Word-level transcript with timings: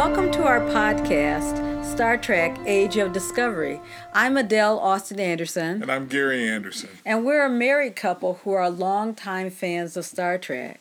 Welcome 0.00 0.30
to 0.30 0.44
our 0.44 0.60
podcast, 0.60 1.84
Star 1.84 2.16
Trek 2.16 2.58
Age 2.64 2.96
of 2.96 3.12
Discovery. 3.12 3.82
I'm 4.14 4.38
Adele 4.38 4.78
Austin 4.78 5.20
Anderson. 5.20 5.82
And 5.82 5.92
I'm 5.92 6.06
Gary 6.06 6.48
Anderson. 6.48 6.88
And 7.04 7.26
we're 7.26 7.44
a 7.44 7.50
married 7.50 7.96
couple 7.96 8.40
who 8.42 8.52
are 8.52 8.70
longtime 8.70 9.50
fans 9.50 9.98
of 9.98 10.06
Star 10.06 10.38
Trek. 10.38 10.80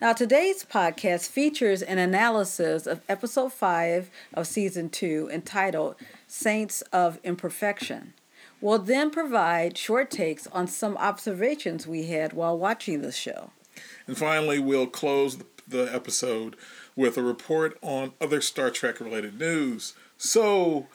Now, 0.00 0.12
today's 0.12 0.64
podcast 0.64 1.28
features 1.30 1.82
an 1.82 1.98
analysis 1.98 2.86
of 2.86 3.00
episode 3.08 3.52
5 3.52 4.08
of 4.34 4.46
season 4.46 4.88
2 4.88 5.28
entitled 5.32 5.96
Saints 6.28 6.82
of 6.92 7.18
Imperfection. 7.24 8.14
We'll 8.60 8.78
then 8.78 9.10
provide 9.10 9.76
short 9.78 10.12
takes 10.12 10.46
on 10.46 10.68
some 10.68 10.96
observations 10.98 11.88
we 11.88 12.04
had 12.04 12.34
while 12.34 12.56
watching 12.56 13.02
the 13.02 13.10
show. 13.10 13.50
And 14.06 14.16
finally, 14.16 14.60
we'll 14.60 14.86
close 14.86 15.38
the 15.66 15.92
episode 15.92 16.54
with 16.96 17.16
a 17.16 17.22
report 17.22 17.78
on 17.82 18.12
other 18.20 18.40
Star 18.40 18.70
Trek 18.70 19.00
related 19.00 19.38
news. 19.38 19.94
So, 20.18 20.86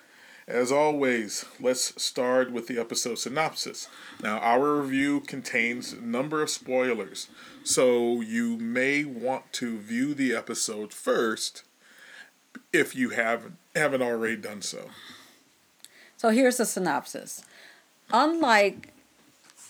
as 0.48 0.72
always, 0.72 1.46
let's 1.60 2.02
start 2.02 2.52
with 2.52 2.68
the 2.68 2.80
episode 2.80 3.18
synopsis. 3.18 3.88
Now, 4.22 4.38
our 4.40 4.82
review 4.82 5.22
contains 5.22 5.94
a 5.94 6.02
number 6.02 6.42
of 6.42 6.50
spoilers, 6.50 7.28
so 7.64 8.22
you 8.22 8.58
may 8.58 9.04
want 9.06 9.52
to 9.54 9.80
view 9.80 10.14
the 10.14 10.36
episode 10.36 10.94
first 10.94 11.64
if 12.72 12.96
you 12.96 13.10
haven't 13.10 13.58
haven't 13.76 14.02
already 14.02 14.38
done 14.38 14.62
so. 14.62 14.90
So 16.18 16.30
here's 16.30 16.58
the 16.58 16.66
synopsis. 16.66 17.44
Unlike 18.12 18.94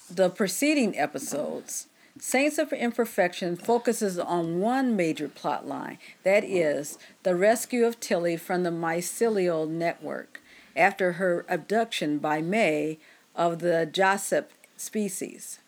the 0.09 0.29
preceding 0.29 0.97
episodes, 0.97 1.87
Saints 2.19 2.57
of 2.57 2.71
Imperfection 2.71 3.57
focuses 3.57 4.17
on 4.17 4.61
one 4.61 4.95
major 4.95 5.27
plot 5.27 5.67
line 5.67 5.97
that 6.23 6.45
is, 6.45 6.97
the 7.23 7.35
rescue 7.35 7.85
of 7.85 7.99
Tilly 7.99 8.37
from 8.37 8.63
the 8.63 8.69
mycelial 8.69 9.67
network 9.67 10.41
after 10.77 11.13
her 11.13 11.45
abduction 11.49 12.17
by 12.19 12.41
May 12.41 12.99
of 13.35 13.59
the 13.59 13.89
JahSepp 13.91 14.45
species. 14.77 15.59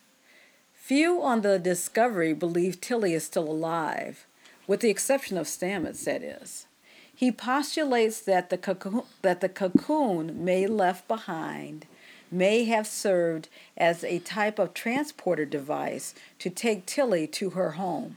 Few 0.72 1.22
on 1.22 1.42
the 1.42 1.58
Discovery 1.58 2.32
believe 2.32 2.80
Tilly 2.80 3.12
is 3.12 3.24
still 3.24 3.50
alive, 3.50 4.26
with 4.66 4.80
the 4.80 4.88
exception 4.88 5.36
of 5.36 5.46
Stamets, 5.46 6.04
that 6.04 6.22
is. 6.22 6.66
He 7.14 7.30
postulates 7.30 8.20
that 8.20 8.48
the 8.48 8.56
cocoon, 8.56 9.02
that 9.20 9.42
the 9.42 9.50
cocoon 9.50 10.44
May 10.44 10.66
left 10.66 11.06
behind 11.08 11.86
may 12.30 12.64
have 12.64 12.86
served 12.86 13.48
as 13.76 14.04
a 14.04 14.18
type 14.20 14.58
of 14.58 14.74
transporter 14.74 15.44
device 15.44 16.14
to 16.38 16.50
take 16.50 16.86
Tilly 16.86 17.26
to 17.28 17.50
her 17.50 17.72
home. 17.72 18.16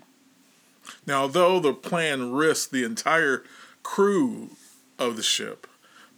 Now, 1.05 1.27
though 1.27 1.59
the 1.59 1.73
plan 1.73 2.31
risks 2.31 2.71
the 2.71 2.83
entire 2.83 3.43
crew 3.83 4.51
of 4.97 5.15
the 5.15 5.23
ship, 5.23 5.67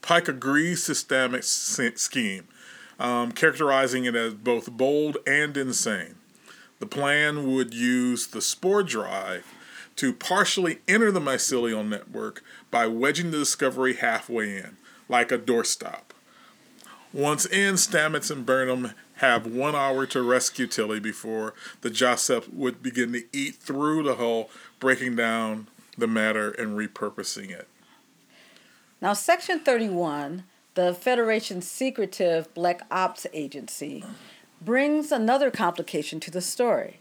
Pike 0.02 0.28
agrees 0.28 0.86
to 0.86 0.94
Stamets' 0.94 1.98
scheme, 1.98 2.48
um, 3.00 3.32
characterizing 3.32 4.06
it 4.06 4.16
as 4.16 4.34
both 4.34 4.72
bold 4.72 5.18
and 5.26 5.56
insane. 5.56 6.16
The 6.80 6.86
plan 6.86 7.54
would 7.54 7.74
use 7.74 8.28
the 8.28 8.42
spore 8.42 8.84
drive 8.84 9.46
to 9.96 10.12
partially 10.12 10.80
enter 10.88 11.12
the 11.12 11.22
mycelial 11.22 11.88
network 11.88 12.44
by 12.72 12.88
wedging 12.88 13.32
the 13.32 13.38
Discovery 13.38 13.94
halfway 13.94 14.58
in, 14.58 14.78
like 15.08 15.32
a 15.32 15.38
doorstop. 15.38 16.13
Once 17.14 17.46
in, 17.46 17.76
Stamets 17.76 18.32
and 18.32 18.44
Burnham 18.44 18.92
have 19.18 19.46
one 19.46 19.76
hour 19.76 20.08
to 20.08 20.24
rescue 20.24 20.66
Tilly 20.66 21.00
before 21.00 21.54
the 21.82 21.92
JahSepp 21.92 22.52
would 22.52 22.82
begin 22.82 23.14
to 23.14 23.24
eat 23.32 23.56
through 23.56 24.02
the 24.02 24.16
hull, 24.16 24.50
breaking 24.80 25.16
down 25.16 25.68
the 25.96 26.08
matter 26.08 26.50
and 26.52 26.76
repurposing 26.76 27.52
it. 27.52 27.68
Now, 29.00 29.14
Section 29.14 29.60
31, 29.60 30.44
the 30.74 30.94
Federation's 30.96 31.70
secretive 31.70 32.52
Black 32.56 32.82
Ops 32.90 33.28
agency, 33.32 34.04
brings 34.60 35.12
another 35.12 35.52
complication 35.52 36.20
to 36.22 36.32
the 36.32 36.42
story. 36.42 37.00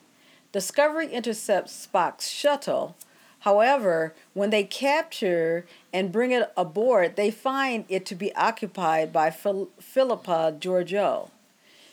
Discovery 0.52 1.08
intercepts 1.08 1.86
Spock's 1.86 2.28
shuttle 2.28 2.96
However, 3.42 4.14
when 4.34 4.50
they 4.50 4.62
capture 4.62 5.66
and 5.92 6.12
bring 6.12 6.30
it 6.30 6.52
aboard, 6.56 7.16
they 7.16 7.32
find 7.32 7.84
it 7.88 8.06
to 8.06 8.14
be 8.14 8.32
occupied 8.36 9.12
by 9.12 9.30
Phil- 9.30 9.68
Philippa 9.80 10.56
Georgiou. 10.60 11.28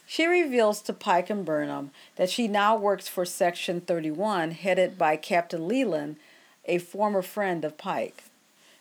She 0.06 0.28
reveals 0.28 0.80
to 0.84 0.94
Pike 0.94 1.32
and 1.32 1.44
Burnham 1.44 1.90
that 2.18 2.30
she 2.30 2.48
now 2.48 2.76
works 2.76 3.08
for 3.08 3.26
Section 3.26 3.82
31, 3.82 4.52
headed 4.52 4.98
by 4.98 5.16
Captain 5.16 5.68
Leland, 5.68 6.18
a 6.66 6.78
former 6.78 7.24
friend 7.24 7.66
of 7.66 7.80
Pike. 7.80 8.26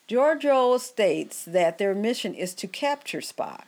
Georgiou 0.06 0.78
states 0.78 1.44
that 1.46 1.78
their 1.78 1.94
mission 1.94 2.34
is 2.34 2.52
to 2.54 2.66
capture 2.66 3.20
Spock. 3.20 3.64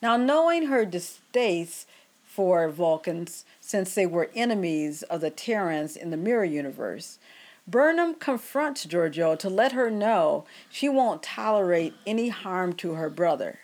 Now, 0.00 0.16
knowing 0.16 0.66
her 0.66 0.84
distaste 0.84 1.88
for 2.24 2.68
Vulcans, 2.68 3.44
since 3.60 3.94
they 3.94 4.06
were 4.06 4.30
enemies 4.36 5.02
of 5.04 5.20
the 5.20 5.30
Terrans 5.30 5.96
in 5.96 6.10
the 6.10 6.16
Mirror 6.16 6.44
Universe, 6.44 7.18
Burnham 7.66 8.14
confronts 8.14 8.86
Georgiou 8.86 9.38
to 9.38 9.48
let 9.48 9.72
her 9.72 9.90
know 9.90 10.44
she 10.68 10.88
won't 10.88 11.22
tolerate 11.22 11.94
any 12.06 12.28
harm 12.28 12.72
to 12.74 12.94
her 12.94 13.10
brother. 13.10 13.60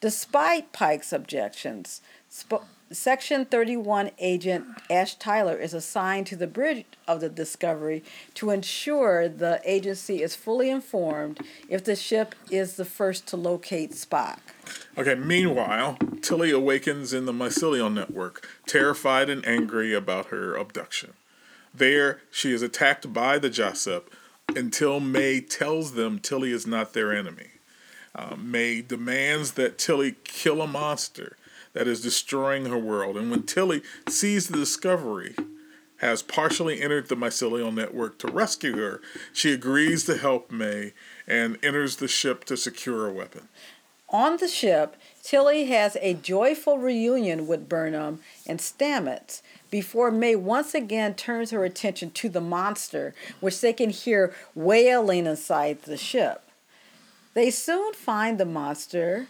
Despite 0.00 0.72
Pike's 0.72 1.12
objections, 1.12 2.00
Sp- 2.28 2.66
Section 2.90 3.46
31 3.46 4.10
agent 4.18 4.66
Ash 4.90 5.14
Tyler 5.14 5.56
is 5.56 5.72
assigned 5.72 6.26
to 6.26 6.36
the 6.36 6.46
bridge 6.46 6.84
of 7.08 7.20
the 7.20 7.28
Discovery 7.28 8.04
to 8.34 8.50
ensure 8.50 9.28
the 9.28 9.60
agency 9.64 10.22
is 10.22 10.36
fully 10.36 10.68
informed 10.68 11.40
if 11.68 11.84
the 11.84 11.96
ship 11.96 12.34
is 12.50 12.76
the 12.76 12.84
first 12.84 13.26
to 13.28 13.36
locate 13.36 13.92
Spock. 13.92 14.40
Okay, 14.98 15.14
meanwhile, 15.14 15.96
Tilly 16.20 16.50
awakens 16.50 17.14
in 17.14 17.24
the 17.24 17.32
mycelial 17.32 17.92
network, 17.92 18.46
terrified 18.66 19.30
and 19.30 19.46
angry 19.46 19.94
about 19.94 20.26
her 20.26 20.54
abduction. 20.54 21.14
There, 21.74 22.20
she 22.30 22.52
is 22.52 22.62
attacked 22.62 23.12
by 23.12 23.38
the 23.38 23.50
JahSepp 23.50 24.04
until 24.54 25.00
May 25.00 25.40
tells 25.40 25.94
them 25.94 26.18
Tilly 26.18 26.52
is 26.52 26.66
not 26.66 26.92
their 26.92 27.12
enemy. 27.12 27.48
Uh, 28.14 28.36
May 28.36 28.82
demands 28.82 29.52
that 29.52 29.78
Tilly 29.78 30.16
kill 30.24 30.60
a 30.60 30.66
monster 30.66 31.36
that 31.72 31.88
is 31.88 32.02
destroying 32.02 32.66
her 32.66 32.78
world. 32.78 33.16
And 33.16 33.30
when 33.30 33.44
Tilly 33.44 33.82
sees 34.08 34.48
the 34.48 34.58
discovery 34.58 35.34
has 35.98 36.22
partially 36.22 36.82
entered 36.82 37.08
the 37.08 37.14
mycelial 37.14 37.72
network 37.72 38.18
to 38.18 38.26
rescue 38.26 38.76
her, 38.76 39.00
she 39.32 39.52
agrees 39.52 40.04
to 40.04 40.18
help 40.18 40.50
May 40.50 40.92
and 41.26 41.58
enters 41.62 41.96
the 41.96 42.08
ship 42.08 42.44
to 42.44 42.56
secure 42.56 43.06
a 43.06 43.12
weapon. 43.12 43.48
On 44.12 44.36
the 44.36 44.48
ship, 44.48 44.96
Tilly 45.22 45.64
has 45.66 45.96
a 46.02 46.12
joyful 46.12 46.76
reunion 46.76 47.46
with 47.46 47.68
Burnham 47.68 48.20
and 48.46 48.60
Stamets 48.60 49.40
before 49.70 50.10
May 50.10 50.36
once 50.36 50.74
again 50.74 51.14
turns 51.14 51.50
her 51.50 51.64
attention 51.64 52.10
to 52.10 52.28
the 52.28 52.40
monster, 52.40 53.14
which 53.40 53.62
they 53.62 53.72
can 53.72 53.88
hear 53.88 54.34
wailing 54.54 55.24
inside 55.24 55.82
the 55.82 55.96
ship. 55.96 56.42
They 57.32 57.50
soon 57.50 57.94
find 57.94 58.38
the 58.38 58.44
monster 58.44 59.28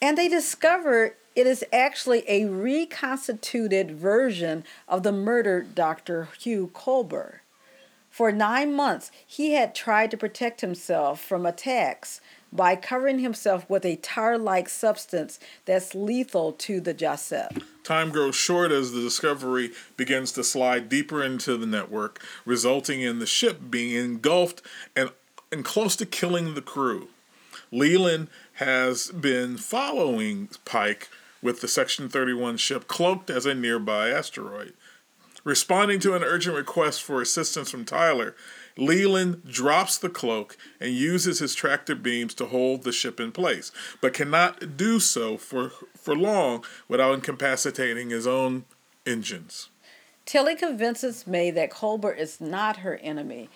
and 0.00 0.16
they 0.16 0.28
discover 0.28 1.16
it 1.34 1.46
is 1.46 1.62
actually 1.70 2.24
a 2.26 2.46
reconstituted 2.46 3.90
version 3.90 4.64
of 4.88 5.02
the 5.02 5.12
murdered 5.12 5.74
Dr. 5.74 6.28
Hugh 6.38 6.70
Culber. 6.72 7.40
For 8.08 8.32
nine 8.32 8.72
months, 8.72 9.10
he 9.26 9.52
had 9.52 9.74
tried 9.74 10.10
to 10.10 10.16
protect 10.16 10.62
himself 10.62 11.20
from 11.20 11.44
attacks 11.44 12.22
by 12.52 12.76
covering 12.76 13.18
himself 13.18 13.68
with 13.68 13.84
a 13.84 13.96
tar 13.96 14.38
like 14.38 14.68
substance 14.68 15.38
that's 15.64 15.94
lethal 15.94 16.52
to 16.52 16.80
the 16.80 16.94
JahSepp. 16.94 17.62
Time 17.82 18.10
grows 18.10 18.34
short 18.34 18.72
as 18.72 18.92
the 18.92 19.00
Discovery 19.00 19.72
begins 19.96 20.32
to 20.32 20.44
slide 20.44 20.88
deeper 20.88 21.22
into 21.22 21.56
the 21.56 21.66
network, 21.66 22.20
resulting 22.44 23.00
in 23.00 23.18
the 23.18 23.26
ship 23.26 23.60
being 23.70 23.92
engulfed 23.92 24.62
and, 24.94 25.10
and 25.52 25.64
close 25.64 25.96
to 25.96 26.06
killing 26.06 26.54
the 26.54 26.62
crew. 26.62 27.08
Leland 27.70 28.28
has 28.54 29.08
been 29.08 29.56
following 29.56 30.48
Pike 30.64 31.08
with 31.42 31.60
the 31.60 31.68
Section 31.68 32.08
31 32.08 32.56
ship 32.56 32.88
cloaked 32.88 33.30
as 33.30 33.46
a 33.46 33.54
nearby 33.54 34.08
asteroid. 34.08 34.72
Responding 35.44 36.00
to 36.00 36.14
an 36.14 36.24
urgent 36.24 36.56
request 36.56 37.02
for 37.02 37.22
assistance 37.22 37.70
from 37.70 37.84
Tyler, 37.84 38.34
Leland 38.76 39.44
drops 39.50 39.96
the 39.96 40.08
cloak 40.08 40.56
and 40.80 40.92
uses 40.92 41.38
his 41.38 41.54
tractor 41.54 41.94
beams 41.94 42.34
to 42.34 42.46
hold 42.46 42.82
the 42.82 42.92
ship 42.92 43.18
in 43.18 43.32
place, 43.32 43.72
but 44.00 44.12
cannot 44.12 44.76
do 44.76 45.00
so 45.00 45.36
for, 45.36 45.72
for 45.96 46.14
long 46.14 46.64
without 46.88 47.14
incapacitating 47.14 48.10
his 48.10 48.26
own 48.26 48.64
engines. 49.06 49.70
Tilly 50.24 50.56
convinces 50.56 51.26
May 51.26 51.50
that 51.52 51.70
Culber 51.70 52.16
is 52.16 52.40
not 52.40 52.78
her 52.78 52.96
enemy, 52.96 53.48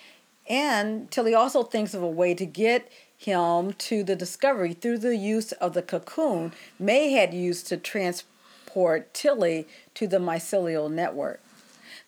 and 0.49 1.11
Tilly 1.11 1.35
also 1.35 1.63
thinks 1.63 1.95
of 1.95 2.03
a 2.03 2.09
way 2.09 2.35
to 2.35 2.47
get 2.47 2.91
him 3.17 3.75
to 3.75 4.03
the 4.03 4.17
discovery 4.17 4.73
through 4.73 4.99
the 4.99 5.17
use 5.17 5.53
of 5.53 5.75
the 5.75 5.83
cocoon 5.83 6.53
May 6.79 7.13
had 7.13 7.33
used 7.35 7.69
to 7.69 7.77
transport 7.77 9.13
Tilly 9.15 9.69
to 9.95 10.09
the 10.09 10.19
mycelial 10.19 10.91
network. 10.91 11.41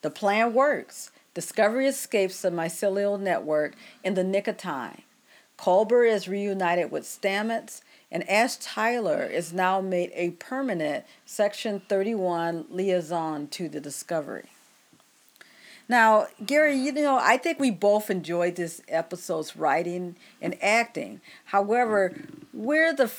The 0.01 0.11
plan 0.11 0.55
works. 0.55 1.12
Discovery 1.35 1.87
escapes 1.87 2.43
the 2.43 2.51
mycelial 2.51 3.19
network 3.19 3.75
in 4.05 4.15
the 4.15 4.25
nick 4.25 4.47
of 4.47 4.59
time. 4.59 5.03
Culber 5.59 6.07
is 6.07 6.29
reunited 6.29 6.91
with 6.91 7.05
Stamets, 7.05 7.81
and 8.11 8.29
Ash 8.29 8.57
Tyler 8.57 9.25
is 9.25 9.53
now 9.53 9.81
made 9.81 10.11
a 10.15 10.33
permanent 10.33 11.05
Section 11.25 11.81
31 11.89 12.67
liaison 12.69 13.47
to 13.49 13.69
the 13.69 13.81
Discovery. 13.81 14.52
Now, 15.93 16.29
Gary, 16.47 16.75
you 16.75 16.91
know, 16.91 17.19
I 17.21 17.37
think 17.37 17.61
we 17.61 17.71
both 17.71 18.09
enjoyed 18.09 18.57
this 18.57 18.81
episode's 18.89 19.55
writing 19.55 20.17
and 20.41 20.57
acting. 20.63 21.21
However, 21.45 22.17
where 22.51 22.95
the 22.95 23.13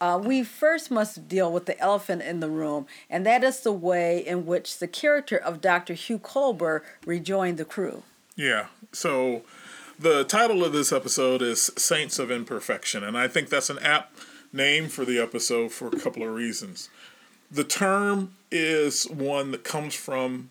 uh, 0.00 0.18
we 0.24 0.42
first 0.42 0.90
must 0.90 1.28
deal 1.28 1.52
with 1.52 1.66
the 1.66 1.78
elephant 1.78 2.22
in 2.22 2.40
the 2.40 2.48
room, 2.48 2.86
and 3.10 3.26
that 3.26 3.44
is 3.44 3.60
the 3.60 3.74
way 3.74 4.26
in 4.26 4.46
which 4.46 4.78
the 4.78 4.88
character 4.88 5.36
of 5.36 5.60
Dr. 5.60 5.92
Hugh 5.92 6.18
Culber 6.18 6.80
rejoined 7.04 7.58
the 7.58 7.66
crew. 7.66 8.04
Yeah. 8.36 8.68
So, 8.90 9.42
the 9.98 10.24
title 10.24 10.64
of 10.64 10.72
this 10.72 10.92
episode 10.92 11.42
is 11.42 11.70
Saints 11.76 12.18
of 12.18 12.30
Imperfection, 12.30 13.04
and 13.04 13.18
I 13.18 13.28
think 13.28 13.50
that's 13.50 13.68
an 13.68 13.80
apt 13.80 14.18
name 14.50 14.88
for 14.88 15.04
the 15.04 15.18
episode 15.18 15.72
for 15.72 15.88
a 15.88 16.00
couple 16.00 16.22
of 16.22 16.34
reasons. 16.34 16.88
The 17.50 17.64
term 17.64 18.34
is 18.50 19.04
one 19.10 19.50
that 19.50 19.62
comes 19.62 19.94
from 19.94 20.48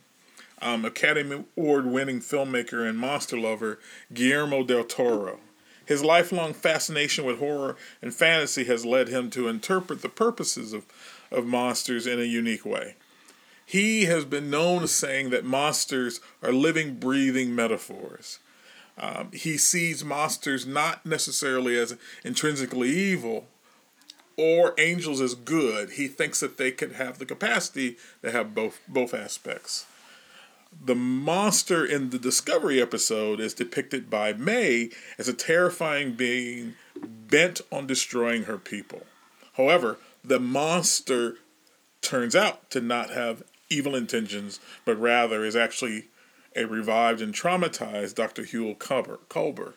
um, 0.63 0.85
Academy 0.85 1.43
Award 1.57 1.85
winning 1.85 2.21
filmmaker 2.21 2.87
and 2.87 2.97
monster 2.97 3.37
lover 3.37 3.79
Guillermo 4.13 4.63
del 4.63 4.85
Toro. 4.85 5.39
His 5.85 6.03
lifelong 6.03 6.53
fascination 6.53 7.25
with 7.25 7.39
horror 7.39 7.75
and 8.01 8.13
fantasy 8.13 8.63
has 8.63 8.85
led 8.85 9.09
him 9.09 9.29
to 9.31 9.49
interpret 9.49 10.01
the 10.01 10.09
purposes 10.09 10.71
of, 10.71 10.85
of 11.29 11.45
monsters 11.45 12.07
in 12.07 12.19
a 12.19 12.23
unique 12.23 12.65
way. 12.65 12.95
He 13.65 14.05
has 14.05 14.23
been 14.23 14.49
known 14.49 14.83
as 14.83 14.91
saying 14.91 15.29
that 15.31 15.43
monsters 15.43 16.21
are 16.41 16.53
living, 16.53 16.95
breathing 16.95 17.53
metaphors. 17.53 18.39
Um, 18.97 19.31
he 19.33 19.57
sees 19.57 20.05
monsters 20.05 20.65
not 20.65 21.05
necessarily 21.05 21.77
as 21.77 21.97
intrinsically 22.23 22.89
evil 22.89 23.47
or 24.37 24.73
angels 24.77 25.19
as 25.19 25.35
good. 25.35 25.91
He 25.91 26.07
thinks 26.07 26.39
that 26.39 26.57
they 26.57 26.71
could 26.71 26.93
have 26.93 27.19
the 27.19 27.25
capacity 27.25 27.97
to 28.21 28.31
have 28.31 28.55
both 28.55 28.79
both 28.87 29.13
aspects 29.13 29.85
the 30.81 30.95
monster 30.95 31.85
in 31.85 32.09
the 32.09 32.19
Discovery 32.19 32.81
episode 32.81 33.39
is 33.39 33.53
depicted 33.53 34.09
by 34.09 34.33
May 34.33 34.89
as 35.17 35.27
a 35.27 35.33
terrifying 35.33 36.13
being 36.13 36.75
bent 36.95 37.61
on 37.71 37.87
destroying 37.87 38.43
her 38.43 38.57
people. 38.57 39.03
However, 39.53 39.97
the 40.23 40.39
monster 40.39 41.35
turns 42.01 42.35
out 42.35 42.69
to 42.71 42.81
not 42.81 43.09
have 43.09 43.43
evil 43.69 43.95
intentions, 43.95 44.59
but 44.85 44.99
rather 44.99 45.43
is 45.43 45.55
actually 45.55 46.05
a 46.55 46.65
revived 46.65 47.21
and 47.21 47.33
traumatized 47.33 48.15
Dr. 48.15 48.43
Hugh 48.43 48.75
Culber. 48.75 49.73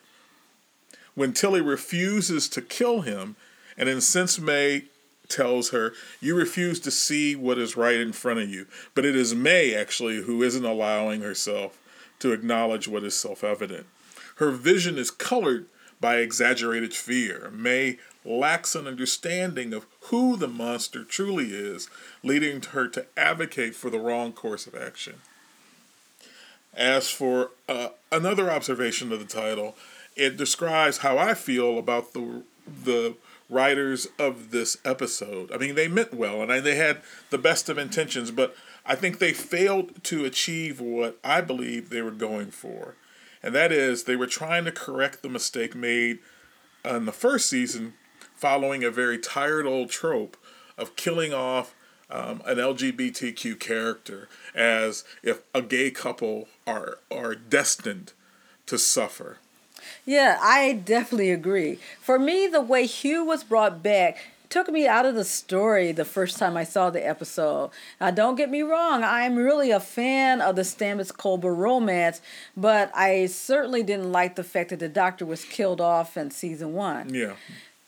When 1.15 1.33
Tilly 1.33 1.63
refuses 1.63 2.49
to 2.51 2.61
kill 2.61 3.01
him, 3.01 3.37
and 3.77 3.89
incensed 3.89 4.41
May 4.41 4.85
tells 5.29 5.71
her, 5.71 5.93
You 6.21 6.35
refuse 6.35 6.81
to 6.81 6.91
see 6.91 7.37
what 7.37 7.59
is 7.59 7.77
right 7.77 7.97
in 7.97 8.13
front 8.13 8.41
of 8.41 8.49
you. 8.49 8.67
But 8.95 9.05
it 9.05 9.17
is 9.17 9.35
May, 9.35 9.75
actually, 9.75 10.23
who 10.23 10.43
isn't 10.43 10.65
allowing 10.65 11.21
herself 11.21 11.79
to 12.21 12.33
acknowledge 12.33 12.89
what 12.89 13.05
is 13.05 13.15
self 13.15 13.45
evident. 13.45 13.87
Her 14.37 14.51
vision 14.51 14.99
is 14.99 15.11
colored 15.11 15.67
by 16.01 16.17
exaggerated 16.17 16.95
fear. 16.95 17.51
May 17.55 17.99
lacks 18.25 18.75
an 18.75 18.87
understanding 18.87 19.73
of 19.73 19.87
who 20.03 20.37
the 20.37 20.49
monster 20.49 21.05
truly 21.05 21.51
is, 21.53 21.89
leading 22.23 22.61
her 22.63 22.89
to 22.89 23.07
advocate 23.17 23.75
for 23.75 23.89
the 23.89 23.99
wrong 23.99 24.33
course 24.33 24.67
of 24.67 24.75
action. 24.75 25.15
As 26.75 27.09
for 27.09 27.53
uh, 27.69 27.89
another 28.13 28.51
observation 28.51 29.13
of 29.13 29.21
the 29.21 29.25
title, 29.25 29.77
it 30.17 30.37
describes 30.37 30.99
how 30.99 31.19
I 31.19 31.35
feel 31.35 31.79
about 31.79 32.13
the 32.13 32.43
the 32.67 33.15
writers 33.49 34.09
of 34.19 34.51
this 34.51 34.77
episode. 34.85 35.53
I 35.53 35.59
mean, 35.59 35.75
they 35.75 35.89
meant 35.89 36.15
well 36.15 36.43
and 36.43 36.65
they 36.65 36.77
had 36.77 37.03
the 37.31 37.39
best 37.39 37.69
of 37.69 37.79
intentions, 37.79 38.31
but 38.31 38.57
I 38.85 38.95
think 38.95 39.19
they 39.19 39.33
failed 39.33 40.03
to 40.05 40.25
achieve 40.25 40.81
what 40.81 41.19
I 41.23 41.41
believe 41.41 41.91
they 41.91 42.03
were 42.03 42.11
going 42.11 42.51
for. 42.51 42.97
And 43.43 43.55
that 43.55 43.73
is, 43.73 44.05
they 44.05 44.17
were 44.17 44.27
trying 44.27 44.65
to 44.65 44.73
correct 44.73 45.23
the 45.23 45.29
mistake 45.29 45.75
made 45.75 46.19
in 46.85 47.05
the 47.05 47.13
first 47.13 47.49
season 47.49 47.95
following 48.35 48.85
a 48.85 48.91
very 48.91 49.19
tired 49.19 49.67
old 49.67 49.91
trope 49.91 50.37
of 50.77 50.97
killing 50.97 51.33
off 51.33 51.75
um, 52.11 52.43
an 52.45 52.57
LGBTQ 52.57 53.59
character 53.59 54.29
as 54.55 55.05
if 55.23 55.43
a 55.55 55.63
gay 55.63 55.91
couple 55.91 56.49
are 56.67 56.99
are 57.11 57.35
destined 57.35 58.13
to 58.67 58.79
suffer. 58.79 59.39
Yeah, 60.05 60.39
I 60.41 60.73
definitely 60.73 61.31
agree. 61.31 61.79
For 62.01 62.19
me, 62.19 62.47
the 62.47 62.61
way 62.61 62.87
Hugh 62.87 63.25
was 63.25 63.45
brought 63.45 63.83
back 63.83 64.19
took 64.49 64.71
me 64.71 64.87
out 64.87 65.07
of 65.07 65.15
the 65.15 65.25
story 65.25 65.93
the 65.93 66.05
first 66.05 66.39
time 66.39 66.57
I 66.57 66.65
saw 66.65 66.91
the 66.91 67.07
episode. 67.07 67.71
Now, 68.01 68.11
don't 68.11 68.37
get 68.37 68.51
me 68.51 68.63
wrong, 68.63 69.03
I'm 69.03 69.37
really 69.37 69.71
a 69.71 69.81
fan 69.81 70.41
of 70.41 70.57
the 70.57 70.63
Stamets 70.63 71.13
Culber 71.13 71.57
romance, 71.57 72.21
but 72.57 72.91
I 72.95 73.27
certainly 73.27 73.83
didn't 73.83 74.13
like 74.13 74.37
the 74.37 74.45
fact 74.45 74.71
that 74.71 74.79
the 74.79 74.89
doctor 74.89 75.27
was 75.27 75.45
killed 75.45 75.81
off 75.81 76.17
in 76.17 76.31
season 76.31 76.75
one. 76.75 77.13
Yeah. 77.13 77.35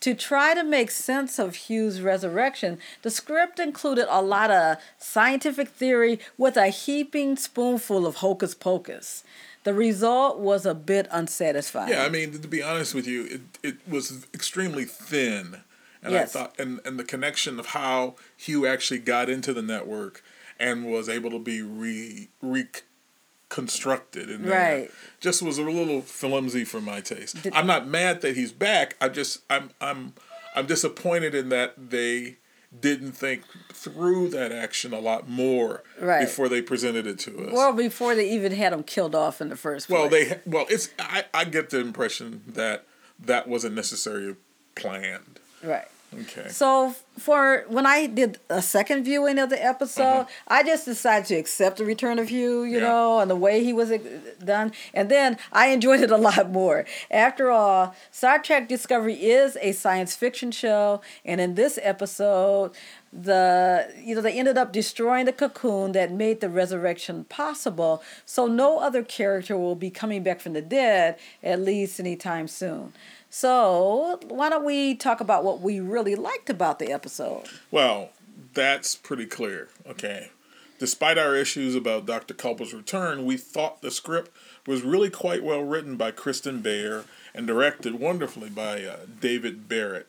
To 0.01 0.15
try 0.15 0.55
to 0.55 0.63
make 0.63 0.93
sense 0.93 1.41
of 1.41 1.69
Hugh's 1.69 2.01
resurrection, 2.01 2.79
the 3.03 3.11
script 3.11 3.59
included 3.59 4.07
a 4.09 4.23
lot 4.23 4.51
of 4.51 4.77
scientific 4.97 5.69
theory 5.69 6.21
with 6.37 6.57
a 6.57 6.69
heaping 6.69 7.37
spoonful 7.37 8.07
of 8.07 8.17
hocus 8.17 8.55
pocus. 8.55 9.25
The 9.69 9.75
result 9.75 10.39
was 10.39 10.65
a 10.65 10.75
bit 10.75 11.09
unsatisfying. 11.11 11.91
Yeah, 11.91 12.07
I 12.07 12.09
mean, 12.09 12.33
to 12.33 12.49
be 12.49 12.63
honest 12.63 12.95
with 12.95 13.07
you, 13.07 13.27
it, 13.27 13.41
it 13.63 13.77
was 13.87 14.27
extremely 14.33 14.87
thin. 14.87 15.59
And 16.03 16.15
yes. 16.15 16.35
I 16.35 16.39
thought, 16.39 16.59
and, 16.59 16.81
and 16.87 16.99
the 16.99 17.05
connection 17.05 17.61
of 17.61 17.67
how 17.67 18.15
Hugh 18.35 18.67
actually 18.67 19.01
got 19.01 19.29
into 19.29 19.53
the 19.53 19.61
network 19.61 20.25
and 20.59 20.91
was 20.91 21.11
able 21.11 21.29
to 21.33 21.39
be 21.39 21.61
re 21.61 22.31
reconstructed 22.41 24.31
and 24.31 24.47
right. 24.47 24.91
just 25.21 25.43
was 25.43 25.59
a 25.59 25.63
little 25.63 26.01
flimsy 26.01 26.65
for 26.65 26.81
my 26.81 27.03
taste. 27.03 27.43
Did, 27.43 27.53
I'm 27.53 27.67
not 27.67 27.87
mad 27.87 28.23
that 28.23 28.37
he's 28.37 28.53
back. 28.53 28.97
I 29.03 29.11
just 29.11 29.43
I'm 29.51 29.69
I'm 29.83 30.15
I'm 30.57 30.65
disappointed 30.65 31.35
in 31.35 31.51
that 31.51 31.91
they 31.91 32.39
didn't 32.79 33.13
think 33.13 33.43
through 33.73 34.29
that 34.31 34.53
action 34.53 34.93
a 34.93 35.01
lot 35.01 35.29
more 35.29 35.83
right. 36.01 36.21
before 36.21 36.49
they 36.49 36.61
presented 36.61 37.07
it 37.07 37.19
to 37.21 37.47
us. 37.47 37.53
Well, 37.53 37.73
before 37.73 38.15
they 38.15 38.31
even 38.31 38.53
had 38.53 38.73
him 38.73 38.83
killed 38.83 39.15
off 39.15 39.41
in 39.41 39.49
the 39.49 39.57
first 39.57 39.89
place. 39.89 39.99
Well, 39.99 40.09
they 40.09 40.41
well, 40.45 40.67
it's 40.69 40.91
I, 40.99 41.25
I 41.33 41.45
get 41.45 41.71
the 41.71 41.81
impression 41.81 42.43
that 42.47 42.85
that 43.21 43.49
wasn't 43.49 43.75
necessarily 43.75 44.37
planned. 44.75 45.41
Right. 45.63 45.89
Okay. 46.15 46.49
So 46.49 46.95
for 47.19 47.65
when 47.69 47.85
I 47.85 48.07
did 48.07 48.39
a 48.49 48.63
second 48.63 49.05
viewing 49.05 49.39
of 49.39 49.51
the 49.51 49.63
episode, 49.63 50.03
uh-huh. 50.03 50.27
I 50.47 50.63
just 50.63 50.87
decided 50.87 51.27
to 51.27 51.35
accept 51.35 51.77
the 51.77 51.85
return 51.85 52.19
of 52.19 52.31
Hugh, 52.31 52.65
you 52.65 52.79
yeah. 52.79 52.85
know, 52.85 53.21
and 53.21 53.31
the 53.31 53.37
way 53.37 53.63
he 53.63 53.73
was 53.73 53.91
uh, 53.91 53.99
done, 54.43 54.73
and 54.95 55.11
then 55.11 55.37
I 55.53 55.69
enjoyed 55.69 56.01
it 56.01 56.11
a 56.11 56.17
lot 56.29 56.51
more. 56.51 56.87
After 57.11 57.51
all, 57.51 57.95
Star 58.11 58.39
Trek 58.39 58.69
Discovery 58.69 59.15
is 59.15 59.59
a 59.61 59.73
science 59.73 60.17
fiction 60.17 60.51
show, 60.51 61.03
and 61.25 61.41
in 61.41 61.57
this 61.57 61.79
episode, 61.83 62.73
the 63.13 63.91
you 64.03 64.15
know 64.15 64.21
they 64.21 64.39
ended 64.39 64.59
up 64.59 64.73
destroying 64.73 65.25
the 65.25 65.33
cocoon 65.33 65.93
that 65.93 66.13
made 66.13 66.41
the 66.41 66.51
resurrection 66.51 67.25
possible 67.25 68.03
so 68.27 68.47
no 68.47 68.81
other 68.81 69.03
character 69.03 69.57
will 69.57 69.75
be 69.75 69.89
coming 69.89 70.23
back 70.23 70.41
from 70.41 70.53
the 70.53 70.61
dead 70.61 71.19
at 71.43 71.59
least 71.59 71.99
anytime 71.99 72.47
soon 72.47 72.93
so, 73.31 74.21
why 74.29 74.49
don't 74.49 74.65
we 74.65 74.95
talk 74.95 75.21
about 75.21 75.45
what 75.45 75.61
we 75.61 75.81
really 75.81 76.15
liked 76.15 76.49
about 76.49 76.79
the 76.79 76.93
episode? 76.93 77.45
Well, 77.71 78.11
that's 78.55 78.95
pretty 78.95 79.27
clear. 79.27 79.69
Okay. 79.89 80.31
Despite 80.79 81.19
our 81.19 81.35
issues 81.35 81.75
about 81.75 82.07
Dr. 82.07 82.35
Culber's 82.35 82.73
return, 82.73 83.25
we 83.27 83.37
thought 83.37 83.83
the 83.83 83.91
script 83.91 84.31
was 84.67 84.83
really 84.83 85.11
quite 85.11 85.43
well 85.43 85.63
written 85.63 85.97
by 85.97 86.13
Kirsten 86.13 86.61
Beyer 86.61 87.05
and 87.35 87.47
directed 87.47 87.99
wonderfully 87.99 88.49
by 88.49 88.85
uh, 88.85 88.97
David 89.21 89.69
Barrett. 89.69 90.07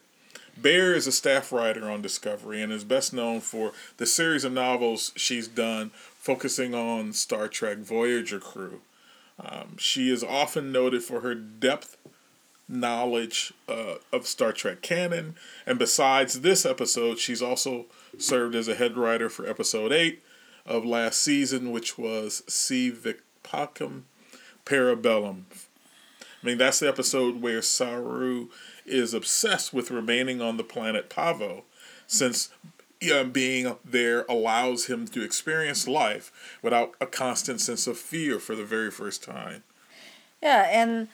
Beyer 0.61 0.93
is 0.93 1.07
a 1.07 1.11
staff 1.11 1.51
writer 1.51 1.89
on 1.89 2.01
Discovery 2.01 2.61
and 2.61 2.71
is 2.71 2.83
best 2.83 3.13
known 3.13 3.39
for 3.39 3.71
the 3.97 4.05
series 4.05 4.43
of 4.43 4.51
novels 4.51 5.11
she's 5.15 5.47
done 5.47 5.89
focusing 6.19 6.75
on 6.75 7.13
Star 7.13 7.47
Trek 7.47 7.77
Voyager 7.77 8.39
crew. 8.39 8.81
Um, 9.39 9.77
she 9.77 10.11
is 10.11 10.23
often 10.23 10.71
noted 10.71 11.01
for 11.01 11.21
her 11.21 11.33
depth 11.33 11.95
knowledge 12.69 13.51
uh, 13.67 13.95
of 14.13 14.27
Star 14.27 14.53
Trek 14.53 14.81
canon. 14.81 15.35
And 15.65 15.79
besides 15.79 16.41
this 16.41 16.65
episode, 16.65 17.19
she's 17.19 17.41
also 17.41 17.88
served 18.17 18.55
as 18.55 18.67
a 18.67 18.75
head 18.75 18.95
writer 18.95 19.29
for 19.29 19.49
episode 19.49 19.91
8 19.91 20.21
of 20.65 20.85
last 20.85 21.21
season, 21.21 21.71
which 21.71 21.97
was 21.97 22.43
Si 22.47 22.89
Vis 22.91 23.15
Pacem 23.43 24.03
Parabellum. 24.65 25.43
I 26.41 26.45
mean, 26.45 26.57
that's 26.57 26.79
the 26.79 26.88
episode 26.88 27.41
where 27.41 27.61
Saru 27.61 28.47
is 28.85 29.13
obsessed 29.13 29.73
with 29.73 29.91
remaining 29.91 30.41
on 30.41 30.57
the 30.57 30.63
planet 30.63 31.09
Pahvo, 31.09 31.63
since 32.07 32.49
being 33.31 33.75
there 33.83 34.25
allows 34.29 34.85
him 34.85 35.07
to 35.07 35.23
experience 35.23 35.88
life 35.88 36.31
without 36.61 36.93
a 37.01 37.05
constant 37.05 37.61
sense 37.61 37.88
of 37.88 37.97
fear 37.97 38.39
for 38.39 38.55
the 38.55 38.63
very 38.63 38.91
first 38.91 39.23
time. 39.23 39.63
Yeah, 40.41 40.69
and 40.71 41.09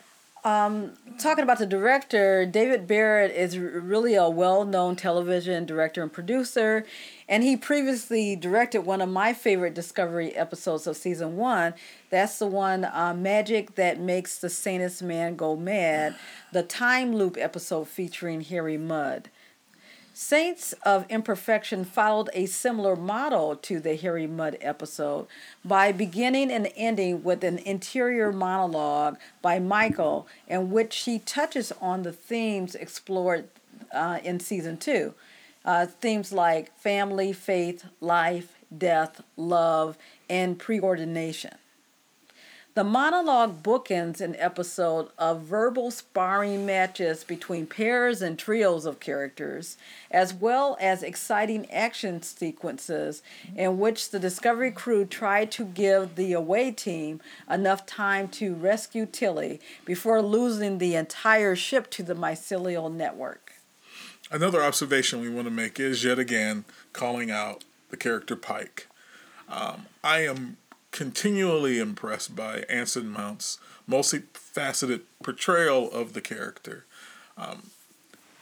um, 0.45 0.93
talking 1.17 1.43
about 1.43 1.57
the 1.57 1.65
director, 1.65 2.45
David 2.45 2.85
Barrett 2.85 3.31
is 3.31 3.57
really 3.57 4.13
a 4.13 4.29
well 4.29 4.63
known 4.63 4.95
television 4.95 5.65
director 5.65 6.03
and 6.03 6.13
producer. 6.13 6.85
And 7.27 7.43
he 7.43 7.57
previously 7.57 8.35
directed 8.35 8.81
one 8.81 9.01
of 9.01 9.09
my 9.09 9.33
favorite 9.33 9.73
Discovery 9.73 10.35
episodes 10.35 10.85
of 10.85 10.95
season 10.95 11.35
one. 11.35 11.73
That's 12.11 12.37
the 12.37 12.45
one, 12.45 12.85
uh, 12.85 13.15
Magic 13.17 13.73
That 13.73 13.99
Makes 13.99 14.37
the 14.37 14.49
Sanest 14.49 15.01
Man 15.01 15.35
Go 15.35 15.55
Mad, 15.55 16.15
the 16.51 16.61
time 16.61 17.15
loop 17.15 17.37
episode 17.37 17.87
featuring 17.87 18.41
Harry 18.41 18.77
Mudd. 18.77 19.31
Saints 20.17 20.71
of 20.83 21.05
Imperfection 21.09 21.83
followed 21.83 22.29
a 22.31 22.45
similar 22.45 22.95
model 22.95 23.53
to 23.57 23.81
the 23.81 23.97
Harry 23.97 24.27
Mudd 24.27 24.57
episode 24.61 25.27
by 25.65 25.91
beginning 25.91 26.51
and 26.51 26.71
ending 26.77 27.21
with 27.21 27.43
an 27.43 27.57
interior 27.57 28.31
monologue 28.31 29.17
by 29.41 29.59
Michael, 29.59 30.25
in 30.47 30.71
which 30.71 30.99
he 30.99 31.19
touches 31.19 31.73
on 31.81 32.03
the 32.03 32.13
themes 32.13 32.75
explored 32.75 33.49
uh, 33.91 34.19
in 34.23 34.39
season 34.39 34.77
two. 34.77 35.13
Uh, 35.65 35.85
themes 35.85 36.31
like 36.31 36.73
family, 36.79 37.33
faith, 37.33 37.83
life, 37.99 38.55
death, 38.75 39.21
love, 39.35 39.97
and 40.29 40.57
preordination. 40.57 41.55
The 42.75 42.83
monologue 42.83 43.63
bookends 43.63 44.19
an 44.19 44.35
episode 44.37 45.07
of 45.17 45.43
verbal 45.43 45.91
sparring 45.91 46.65
matches 46.65 47.23
between 47.23 47.67
pairs 47.67 48.21
and 48.21 48.37
trios 48.37 48.85
of 48.85 48.99
characters, 48.99 49.77
as 50.11 50.33
well 50.33 50.75
as 50.81 51.01
exciting 51.01 51.71
action 51.71 52.21
sequences 52.21 53.23
in 53.55 53.79
which 53.79 54.11
the 54.11 54.19
Discovery 54.19 54.71
crew 54.71 55.05
try 55.05 55.45
to 55.45 55.63
give 55.63 56.15
the 56.15 56.33
away 56.33 56.69
team 56.69 57.21
enough 57.49 57.85
time 57.85 58.27
to 58.27 58.53
rescue 58.53 59.05
Tilly 59.05 59.61
before 59.85 60.21
losing 60.21 60.77
the 60.77 60.95
entire 60.95 61.55
ship 61.55 61.89
to 61.91 62.03
the 62.03 62.13
mycelial 62.13 62.93
network. 62.93 63.53
Another 64.29 64.61
observation 64.61 65.21
we 65.21 65.29
want 65.29 65.47
to 65.47 65.51
make 65.51 65.79
is 65.79 66.03
yet 66.03 66.19
again 66.19 66.65
calling 66.91 67.31
out 67.31 67.63
the 67.89 67.95
character 67.95 68.35
Pike. 68.35 68.89
Um, 69.47 69.85
I 70.03 70.25
am 70.25 70.57
continually 70.95 71.77
impressed 71.77 72.37
by 72.37 72.59
Anson 72.69 73.09
Mount's 73.09 73.59
multifaceted 73.87 75.01
portrayal 75.21 75.91
of 75.91 76.13
the 76.13 76.21
character. 76.21 76.85
Um, 77.37 77.71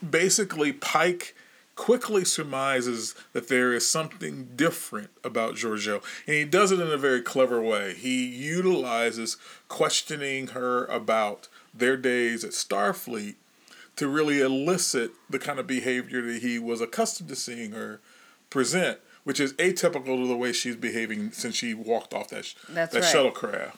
basically, 0.08 0.72
Pike 0.72 1.36
quickly 1.76 2.24
surmises 2.24 3.16
that 3.32 3.48
there 3.48 3.74
is 3.74 3.90
something 3.90 4.50
different 4.56 5.10
about 5.24 5.56
Georgiou, 5.56 6.04
and 6.28 6.36
he 6.36 6.46
does 6.46 6.72
it 6.72 6.80
in 6.80 6.92
a 6.92 6.98
very 6.98 7.24
clever 7.24 7.60
way. 7.60 7.96
He 7.96 8.24
utilizes 8.24 9.38
questioning 9.68 10.50
her 10.50 10.86
about 10.86 11.48
their 11.74 11.98
days 11.98 12.44
at 12.44 12.52
Starfleet 12.52 13.34
to 13.96 14.08
really 14.08 14.42
elicit 14.42 15.10
the 15.28 15.40
kind 15.40 15.58
of 15.58 15.66
behavior 15.66 16.22
that 16.22 16.44
he 16.44 16.60
was 16.60 16.82
accustomed 16.82 17.30
to 17.30 17.36
seeing 17.36 17.72
her 17.72 18.00
present 18.52 19.00
which 19.24 19.40
is 19.40 19.54
atypical 19.54 20.18
to 20.18 20.28
the 20.28 20.38
way 20.38 20.52
she's 20.52 20.76
behaving 20.76 21.32
since 21.32 21.56
she 21.56 21.74
walked 21.74 22.14
off 22.14 22.30
that 22.30 22.54
That's 22.70 22.94
that 22.94 23.02
right. 23.02 23.16
shuttlecraft. 23.16 23.76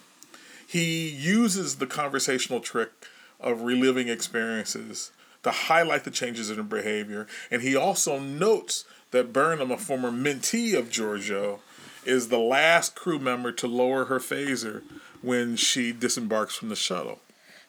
He 0.68 1.10
uses 1.10 1.76
the 1.76 1.88
conversational 1.88 2.60
trick 2.60 2.92
of 3.40 3.62
reliving 3.62 4.08
experiences 4.08 5.12
to 5.44 5.52
highlight 5.52 6.04
the 6.04 6.12
changes 6.12 6.50
in 6.50 6.58
her 6.58 6.64
behavior, 6.64 7.28
and 7.52 7.62
he 7.62 7.76
also 7.76 8.20
notes 8.20 8.86
that 9.12 9.32
Burnham, 9.32 9.72
a 9.72 9.78
former 9.78 10.12
mentee 10.12 10.78
of 10.78 10.90
Georgiou, 10.90 11.60
is 12.04 12.30
the 12.30 12.40
last 12.40 12.96
crew 12.96 13.20
member 13.20 13.52
to 13.52 13.68
lower 13.68 14.06
her 14.06 14.20
phaser 14.20 14.82
when 15.22 15.56
she 15.56 15.92
disembarks 15.92 16.56
from 16.56 16.70
the 16.70 16.76
shuttle. 16.76 17.20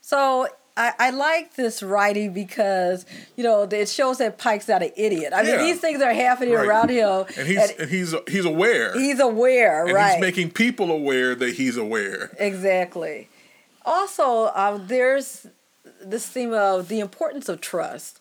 So 0.01 0.49
I, 0.77 0.93
I 0.99 1.11
like 1.11 1.55
this 1.55 1.83
writing 1.83 2.33
because 2.33 3.07
you 3.35 3.43
know 3.43 3.63
it 3.63 3.89
shows 3.89 4.19
that 4.19 4.37
Pike's 4.37 4.69
not 4.69 4.83
an 4.83 4.93
idiot. 4.97 5.33
I 5.33 5.43
yeah. 5.43 5.57
mean, 5.57 5.67
these 5.67 5.81
things 5.81 6.03
are 6.03 6.13
happening 6.13 6.55
right. 6.55 6.67
around 6.67 6.91
him, 6.91 7.25
and 7.37 7.47
he's 7.49 7.71
and, 7.71 7.81
and, 7.81 7.91
he's 7.91 8.15
he's 8.29 8.45
aware. 8.45 8.93
He's 8.93 9.21
aware, 9.21 9.87
and 9.87 9.95
right? 9.95 10.13
He's 10.13 10.21
making 10.21 10.51
people 10.51 10.91
aware 10.91 11.35
that 11.35 11.55
he's 11.55 11.77
aware. 11.77 12.31
Exactly. 12.39 13.29
Also, 13.85 14.51
um, 14.55 14.87
there's 14.87 15.47
this 16.05 16.27
theme 16.27 16.53
of 16.53 16.89
the 16.89 17.01
importance 17.01 17.49
of 17.49 17.61
trust. 17.61 18.21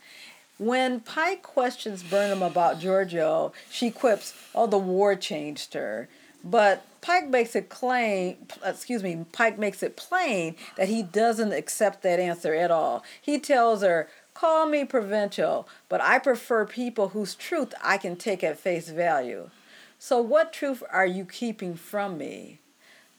When 0.58 1.02
Pike 1.02 1.44
questions 1.44 2.04
Burnham 2.04 2.42
about 2.42 2.80
Georgiou, 2.80 3.52
she 3.70 3.92
quips, 3.92 4.34
"Oh, 4.54 4.68
the 4.68 4.78
war 4.78 5.16
changed 5.16 5.74
her." 5.74 6.08
But 6.42 6.86
Pike 7.06 7.30
makes 7.30 7.56
it 7.56 7.70
claim, 7.70 8.36
excuse 8.66 9.04
me, 9.04 9.26
Pike 9.32 9.60
makes 9.60 9.84
it 9.84 9.96
plain 9.96 10.56
that 10.76 10.88
he 10.88 11.04
doesn't 11.04 11.52
accept 11.52 12.02
that 12.02 12.20
answer 12.20 12.56
at 12.56 12.72
all. 12.72 13.04
He 13.22 13.38
tells 13.38 13.84
her, 13.84 14.10
"Call 14.34 14.66
me 14.66 14.86
provincial, 14.86 15.68
but 15.88 16.02
I 16.02 16.18
prefer 16.18 16.66
people 16.66 17.10
whose 17.10 17.36
truth 17.36 17.76
I 17.80 18.00
can 18.00 18.16
take 18.16 18.44
at 18.44 18.58
face 18.58 18.90
value." 18.90 19.52
So 20.00 20.20
what 20.20 20.52
truth 20.52 20.82
are 20.92 21.06
you 21.06 21.26
keeping 21.26 21.76
from 21.76 22.18
me? 22.18 22.58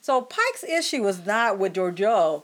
So 0.01 0.21
Pike's 0.21 0.65
issue 0.65 1.05
was 1.05 1.25
not 1.25 1.57
with 1.57 1.75
Georgiou, 1.75 2.43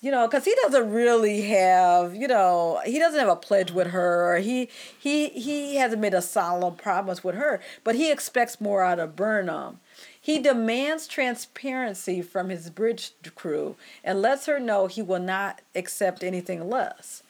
you 0.00 0.12
know, 0.12 0.28
because 0.28 0.44
he 0.44 0.54
doesn't 0.62 0.92
really 0.92 1.42
have, 1.42 2.14
you 2.14 2.28
know, 2.28 2.80
he 2.84 3.00
doesn't 3.00 3.18
have 3.18 3.28
a 3.28 3.34
pledge 3.34 3.72
with 3.72 3.88
her, 3.88 4.38
he 4.38 4.68
he 4.96 5.30
he 5.30 5.74
hasn't 5.74 6.00
made 6.00 6.14
a 6.14 6.22
solemn 6.22 6.76
promise 6.76 7.24
with 7.24 7.34
her, 7.34 7.60
but 7.82 7.96
he 7.96 8.12
expects 8.12 8.60
more 8.60 8.84
out 8.84 9.00
of 9.00 9.16
Burnham. 9.16 9.80
He 10.24 10.38
demands 10.38 11.06
transparency 11.06 12.22
from 12.22 12.48
his 12.48 12.70
bridge 12.70 13.12
crew 13.34 13.76
and 14.02 14.22
lets 14.22 14.46
her 14.46 14.58
know 14.58 14.86
he 14.86 15.02
will 15.02 15.20
not 15.20 15.60
accept 15.74 16.24
anything 16.24 16.70
less. 16.70 17.22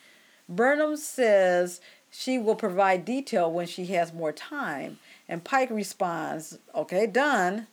Burnham 0.49 0.97
says 0.97 1.81
she 2.09 2.39
will 2.39 2.55
provide 2.55 3.05
detail 3.05 3.51
when 3.51 3.67
she 3.67 3.87
has 3.87 4.13
more 4.13 4.31
time, 4.31 5.01
and 5.29 5.43
Pike 5.43 5.71
responds, 5.71 6.61
Okay, 6.73 7.09
done. 7.09 7.67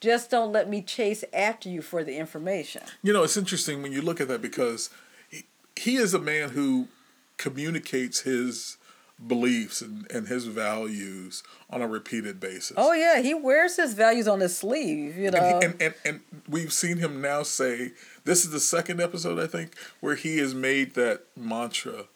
Just 0.00 0.32
don't 0.32 0.50
let 0.50 0.68
me 0.68 0.82
chase 0.82 1.22
after 1.32 1.68
you 1.68 1.80
for 1.80 2.02
the 2.02 2.16
information. 2.16 2.82
You 3.04 3.12
know, 3.12 3.22
it's 3.22 3.36
interesting 3.36 3.82
when 3.82 3.92
you 3.92 4.02
look 4.02 4.20
at 4.20 4.26
that 4.26 4.42
because 4.42 4.90
he, 5.28 5.44
he 5.76 5.94
is 5.94 6.12
a 6.12 6.18
man 6.18 6.50
who 6.50 6.88
communicates 7.36 8.22
his 8.22 8.75
beliefs 9.24 9.80
and, 9.80 10.10
and 10.10 10.28
his 10.28 10.46
values 10.46 11.42
on 11.70 11.80
a 11.80 11.88
repeated 11.88 12.38
basis. 12.38 12.74
Oh 12.76 12.92
yeah, 12.92 13.20
he 13.20 13.34
wears 13.34 13.76
his 13.76 13.94
values 13.94 14.28
on 14.28 14.40
his 14.40 14.56
sleeve, 14.56 15.16
you 15.16 15.30
know. 15.30 15.38
And, 15.38 15.62
he, 15.62 15.66
and, 15.66 15.82
and, 15.82 15.94
and 16.04 16.20
we've 16.48 16.72
seen 16.72 16.98
him 16.98 17.20
now 17.20 17.42
say 17.42 17.92
this 18.24 18.44
is 18.44 18.50
the 18.50 18.60
second 18.60 19.00
episode 19.00 19.38
I 19.38 19.46
think 19.46 19.74
where 20.00 20.16
he 20.16 20.38
has 20.38 20.54
made 20.54 20.94
that 20.94 21.22
mantra 21.36 22.06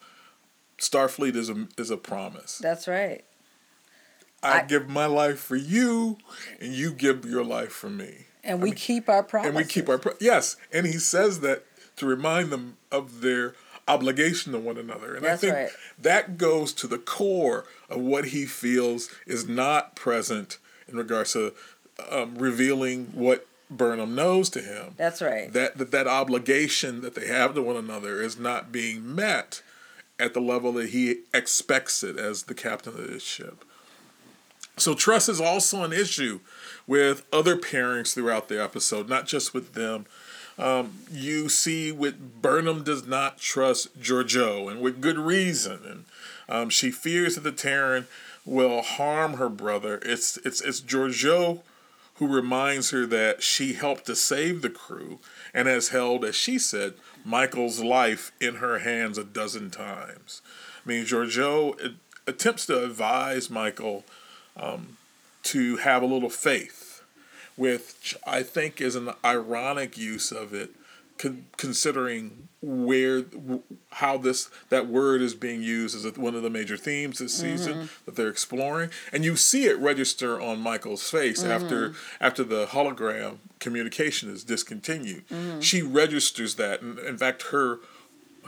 Starfleet 0.77 1.35
is 1.35 1.49
a 1.49 1.67
is 1.77 1.89
a 1.91 1.97
promise. 1.97 2.57
That's 2.57 2.87
right. 2.87 3.23
I, 4.43 4.61
I 4.61 4.63
give 4.63 4.89
my 4.89 5.05
life 5.05 5.39
for 5.39 5.55
you 5.55 6.17
and 6.59 6.73
you 6.73 6.93
give 6.93 7.25
your 7.25 7.43
life 7.43 7.71
for 7.71 7.89
me. 7.89 8.25
And 8.43 8.59
I 8.59 8.63
we 8.63 8.69
mean, 8.69 8.75
keep 8.75 9.07
our 9.07 9.21
promise. 9.21 9.47
And 9.47 9.55
we 9.55 9.63
keep 9.63 9.87
our 9.87 9.99
pro- 9.99 10.15
yes, 10.19 10.57
and 10.73 10.87
he 10.87 10.97
says 10.97 11.41
that 11.41 11.65
to 11.97 12.07
remind 12.07 12.49
them 12.49 12.77
of 12.91 13.21
their 13.21 13.53
obligation 13.87 14.53
to 14.53 14.59
one 14.59 14.77
another. 14.77 15.15
And 15.15 15.25
That's 15.25 15.43
I 15.43 15.47
think 15.47 15.55
right. 15.55 15.69
that 15.99 16.37
goes 16.37 16.73
to 16.73 16.87
the 16.87 16.97
core 16.97 17.65
of 17.89 17.99
what 17.99 18.25
he 18.25 18.45
feels 18.45 19.09
is 19.25 19.47
not 19.47 19.95
present 19.95 20.57
in 20.87 20.97
regards 20.97 21.33
to 21.33 21.53
um, 22.09 22.35
revealing 22.35 23.07
what 23.13 23.47
Burnham 23.69 24.15
knows 24.15 24.49
to 24.51 24.61
him. 24.61 24.95
That's 24.97 25.21
right. 25.21 25.51
That, 25.53 25.77
that 25.77 25.91
that 25.91 26.07
obligation 26.07 27.01
that 27.01 27.15
they 27.15 27.27
have 27.27 27.55
to 27.55 27.61
one 27.61 27.77
another 27.77 28.21
is 28.21 28.37
not 28.37 28.71
being 28.71 29.15
met 29.15 29.61
at 30.19 30.33
the 30.33 30.41
level 30.41 30.73
that 30.73 30.89
he 30.89 31.21
expects 31.33 32.03
it 32.03 32.17
as 32.17 32.43
the 32.43 32.53
captain 32.53 32.93
of 32.93 33.07
this 33.07 33.23
ship. 33.23 33.63
So 34.77 34.93
trust 34.93 35.29
is 35.29 35.41
also 35.41 35.83
an 35.83 35.93
issue 35.93 36.39
with 36.87 37.25
other 37.31 37.55
pairings 37.55 38.13
throughout 38.13 38.47
the 38.47 38.61
episode, 38.61 39.09
not 39.09 39.27
just 39.27 39.53
with 39.53 39.73
them, 39.73 40.05
um, 40.57 40.93
you 41.11 41.49
see, 41.49 41.91
with 41.91 42.41
Burnham 42.41 42.83
does 42.83 43.05
not 43.05 43.39
trust 43.39 43.99
Georgiou, 43.99 44.69
and 44.69 44.81
with 44.81 45.01
good 45.01 45.17
reason. 45.17 45.79
And 45.85 46.05
um, 46.49 46.69
she 46.69 46.91
fears 46.91 47.35
that 47.35 47.41
the 47.41 47.51
Terran 47.51 48.07
will 48.45 48.81
harm 48.81 49.33
her 49.33 49.49
brother. 49.49 49.99
It's 50.03 50.37
it's 50.37 50.61
it's 50.61 50.81
Georgiou 50.81 51.61
who 52.15 52.27
reminds 52.27 52.91
her 52.91 53.07
that 53.07 53.41
she 53.41 53.73
helped 53.73 54.05
to 54.05 54.15
save 54.15 54.61
the 54.61 54.69
crew 54.69 55.17
and 55.55 55.67
has 55.67 55.87
held, 55.87 56.23
as 56.23 56.35
she 56.35 56.59
said, 56.59 56.93
Michael's 57.25 57.79
life 57.79 58.31
in 58.39 58.55
her 58.55 58.79
hands 58.79 59.17
a 59.17 59.23
dozen 59.23 59.71
times. 59.71 60.43
I 60.85 60.87
mean, 60.87 61.05
Georgiou 61.05 61.95
attempts 62.27 62.67
to 62.67 62.83
advise 62.83 63.49
Michael 63.49 64.03
um, 64.55 64.97
to 65.43 65.77
have 65.77 66.03
a 66.03 66.05
little 66.05 66.29
faith 66.29 66.90
which 67.55 68.15
I 68.25 68.43
think 68.43 68.81
is 68.81 68.95
an 68.95 69.11
ironic 69.23 69.97
use 69.97 70.31
of 70.31 70.53
it, 70.53 70.71
con- 71.17 71.45
considering 71.57 72.47
where 72.61 73.23
how 73.89 74.17
this 74.17 74.49
that 74.69 74.87
word 74.87 75.21
is 75.21 75.33
being 75.33 75.63
used 75.63 75.95
as 75.95 76.17
one 76.17 76.35
of 76.35 76.43
the 76.43 76.49
major 76.49 76.77
themes 76.77 77.17
this 77.17 77.33
season 77.33 77.73
mm-hmm. 77.73 77.85
that 78.05 78.15
they're 78.15 78.29
exploring, 78.29 78.89
and 79.11 79.25
you 79.25 79.35
see 79.35 79.65
it 79.65 79.77
register 79.79 80.39
on 80.39 80.59
Michael's 80.59 81.09
face 81.09 81.41
mm-hmm. 81.41 81.51
after 81.51 81.93
after 82.19 82.43
the 82.43 82.67
hologram 82.67 83.37
communication 83.59 84.29
is 84.29 84.43
discontinued. 84.43 85.27
Mm-hmm. 85.27 85.59
She 85.61 85.81
registers 85.81 86.55
that, 86.55 86.81
and 86.81 86.99
in 86.99 87.17
fact, 87.17 87.43
her 87.51 87.79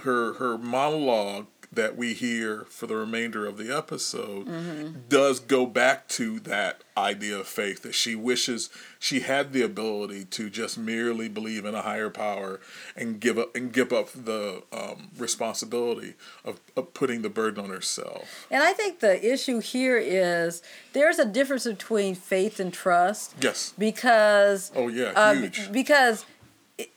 her 0.04 0.34
her 0.34 0.58
monologue 0.58 1.48
that 1.76 1.96
we 1.98 2.14
hear 2.14 2.66
for 2.70 2.88
the 2.88 2.96
remainder 2.96 3.46
of 3.46 3.58
the 3.58 3.76
episode 3.76 4.48
Mm-hmm. 4.48 5.00
does 5.10 5.40
go 5.40 5.66
back 5.66 6.08
to 6.10 6.40
that 6.42 6.84
idea 6.98 7.38
of 7.40 7.48
faith 7.48 7.82
that 7.84 7.96
she 7.96 8.14
wishes 8.16 8.70
she 9.00 9.22
had 9.22 9.52
the 9.54 9.62
ability 9.64 10.26
to 10.26 10.50
just 10.50 10.78
merely 10.78 11.28
believe 11.28 11.66
in 11.66 11.74
a 11.76 11.82
higher 11.82 12.10
power 12.10 12.60
and 12.96 13.20
give 13.20 13.38
up 13.38 13.56
and 13.56 13.74
give 13.74 13.92
up 13.92 14.10
the 14.14 14.62
um, 14.72 15.10
responsibility 15.18 16.14
of, 16.46 16.60
of 16.78 16.94
putting 16.94 17.22
the 17.22 17.30
burden 17.30 17.64
on 17.64 17.70
herself. 17.70 18.46
And 18.52 18.64
I 18.64 18.74
think 18.74 19.00
the 19.00 19.34
issue 19.34 19.60
here 19.60 19.98
is 19.98 20.62
there's 20.94 21.20
a 21.20 21.26
difference 21.26 21.66
between 21.66 22.16
faith 22.16 22.60
and 22.60 22.72
trust. 22.74 23.34
Yes. 23.42 23.74
Because 23.78 24.72
Oh 24.76 24.88
yeah, 24.88 25.12
um, 25.16 25.40
huge. 25.44 25.72
because 25.72 26.26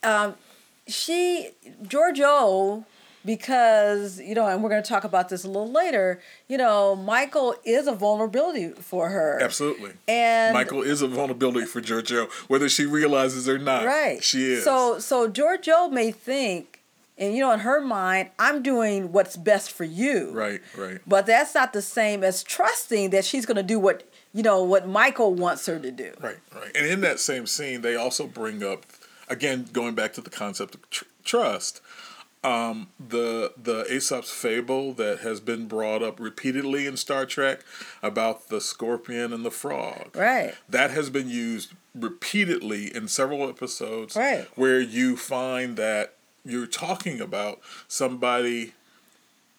um, 0.02 0.35
she 0.87 1.50
Georgiou 1.83 2.85
because 3.26 4.21
you 4.21 4.35
know 4.35 4.47
and 4.47 4.62
we're 4.62 4.71
going 4.71 4.83
to 4.83 4.88
talk 4.88 5.04
about 5.04 5.28
this 5.28 5.45
a 5.45 5.49
little 5.49 5.71
later 5.71 6.21
you 6.49 6.56
know 6.56 6.95
michael 6.97 7.54
is 7.64 7.87
a 7.87 7.92
vulnerability 7.92 8.71
for 8.80 9.11
her 9.11 9.38
Absolutely. 9.42 9.92
and 10.09 10.54
Michael 10.54 10.83
is 10.83 11.02
a 11.02 11.09
vulnerability 11.09 11.66
for 11.66 11.80
Georgiou, 11.83 12.30
whether 12.49 12.68
she 12.68 12.87
realizes 12.87 13.49
or 13.49 13.59
not. 13.59 13.85
right 13.85 14.23
She 14.23 14.52
is. 14.52 14.64
so 14.64 14.99
so 14.99 15.28
Georgiou 15.28 15.90
may 15.90 16.11
think 16.12 16.80
and 17.18 17.35
you 17.35 17.40
know 17.40 17.50
in 17.52 17.61
her 17.61 17.80
mind 17.80 18.30
i'm 18.38 18.62
doing 18.62 19.12
what's 19.12 19.37
best 19.37 19.71
for 19.73 19.85
you 19.85 20.30
Right, 20.33 20.61
right. 20.76 20.99
but 21.06 21.26
that's 21.26 21.54
not 21.54 21.73
the 21.73 21.83
same 21.83 22.23
as 22.25 22.42
trusting 22.42 23.11
that 23.11 23.25
she's 23.25 23.45
going 23.47 23.56
to 23.56 23.62
do 23.62 23.78
what 23.78 24.04
you 24.33 24.42
know 24.42 24.62
what 24.62 24.87
michael 24.87 25.35
wants 25.35 25.66
her 25.66 25.78
to 25.78 25.90
do 25.90 26.12
Right, 26.21 26.37
right. 26.54 26.71
And 26.76 26.87
in 26.87 27.00
that 27.02 27.18
same 27.21 27.47
scene, 27.47 27.80
they 27.83 27.97
also 27.97 28.26
bring 28.26 28.62
up, 28.62 28.85
again, 29.28 29.66
going 29.73 29.95
back 29.95 30.12
to 30.14 30.21
the 30.21 30.30
concept 30.30 30.75
of 30.75 30.90
tr- 30.90 31.04
trust, 31.25 31.80
um, 32.47 32.88
the 33.00 33.53
the 33.61 33.85
Aesop's 33.93 34.31
fable 34.31 34.93
that 34.95 35.21
has 35.21 35.41
been 35.41 35.67
brought 35.67 36.03
up 36.03 36.21
repeatedly 36.21 36.87
in 36.87 36.97
Star 36.97 37.26
Trek 37.26 37.61
about 38.03 38.49
the 38.49 38.61
scorpion 38.61 39.33
and 39.33 39.45
the 39.45 39.50
frog. 39.50 40.15
right 40.15 40.55
That 40.69 40.93
has 40.93 41.11
been 41.11 41.29
used 41.29 41.73
repeatedly 41.95 42.95
in 42.95 43.09
several 43.09 43.49
episodes. 43.49 44.15
Right. 44.15 44.47
Where 44.55 44.81
you 44.81 45.17
find 45.17 45.76
that 45.76 46.15
you're 46.45 46.69
talking 46.69 47.21
about 47.21 47.61
somebody 47.88 48.75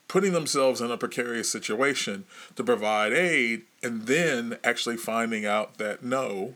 putting 0.07 0.31
themselves 0.31 0.79
in 0.79 0.89
a 0.89 0.97
precarious 0.97 1.51
situation 1.51 2.23
to 2.55 2.63
provide 2.63 3.11
aid 3.11 3.63
and 3.83 4.03
then 4.03 4.57
actually 4.63 4.95
finding 4.95 5.45
out 5.45 5.77
that 5.77 6.01
no 6.01 6.53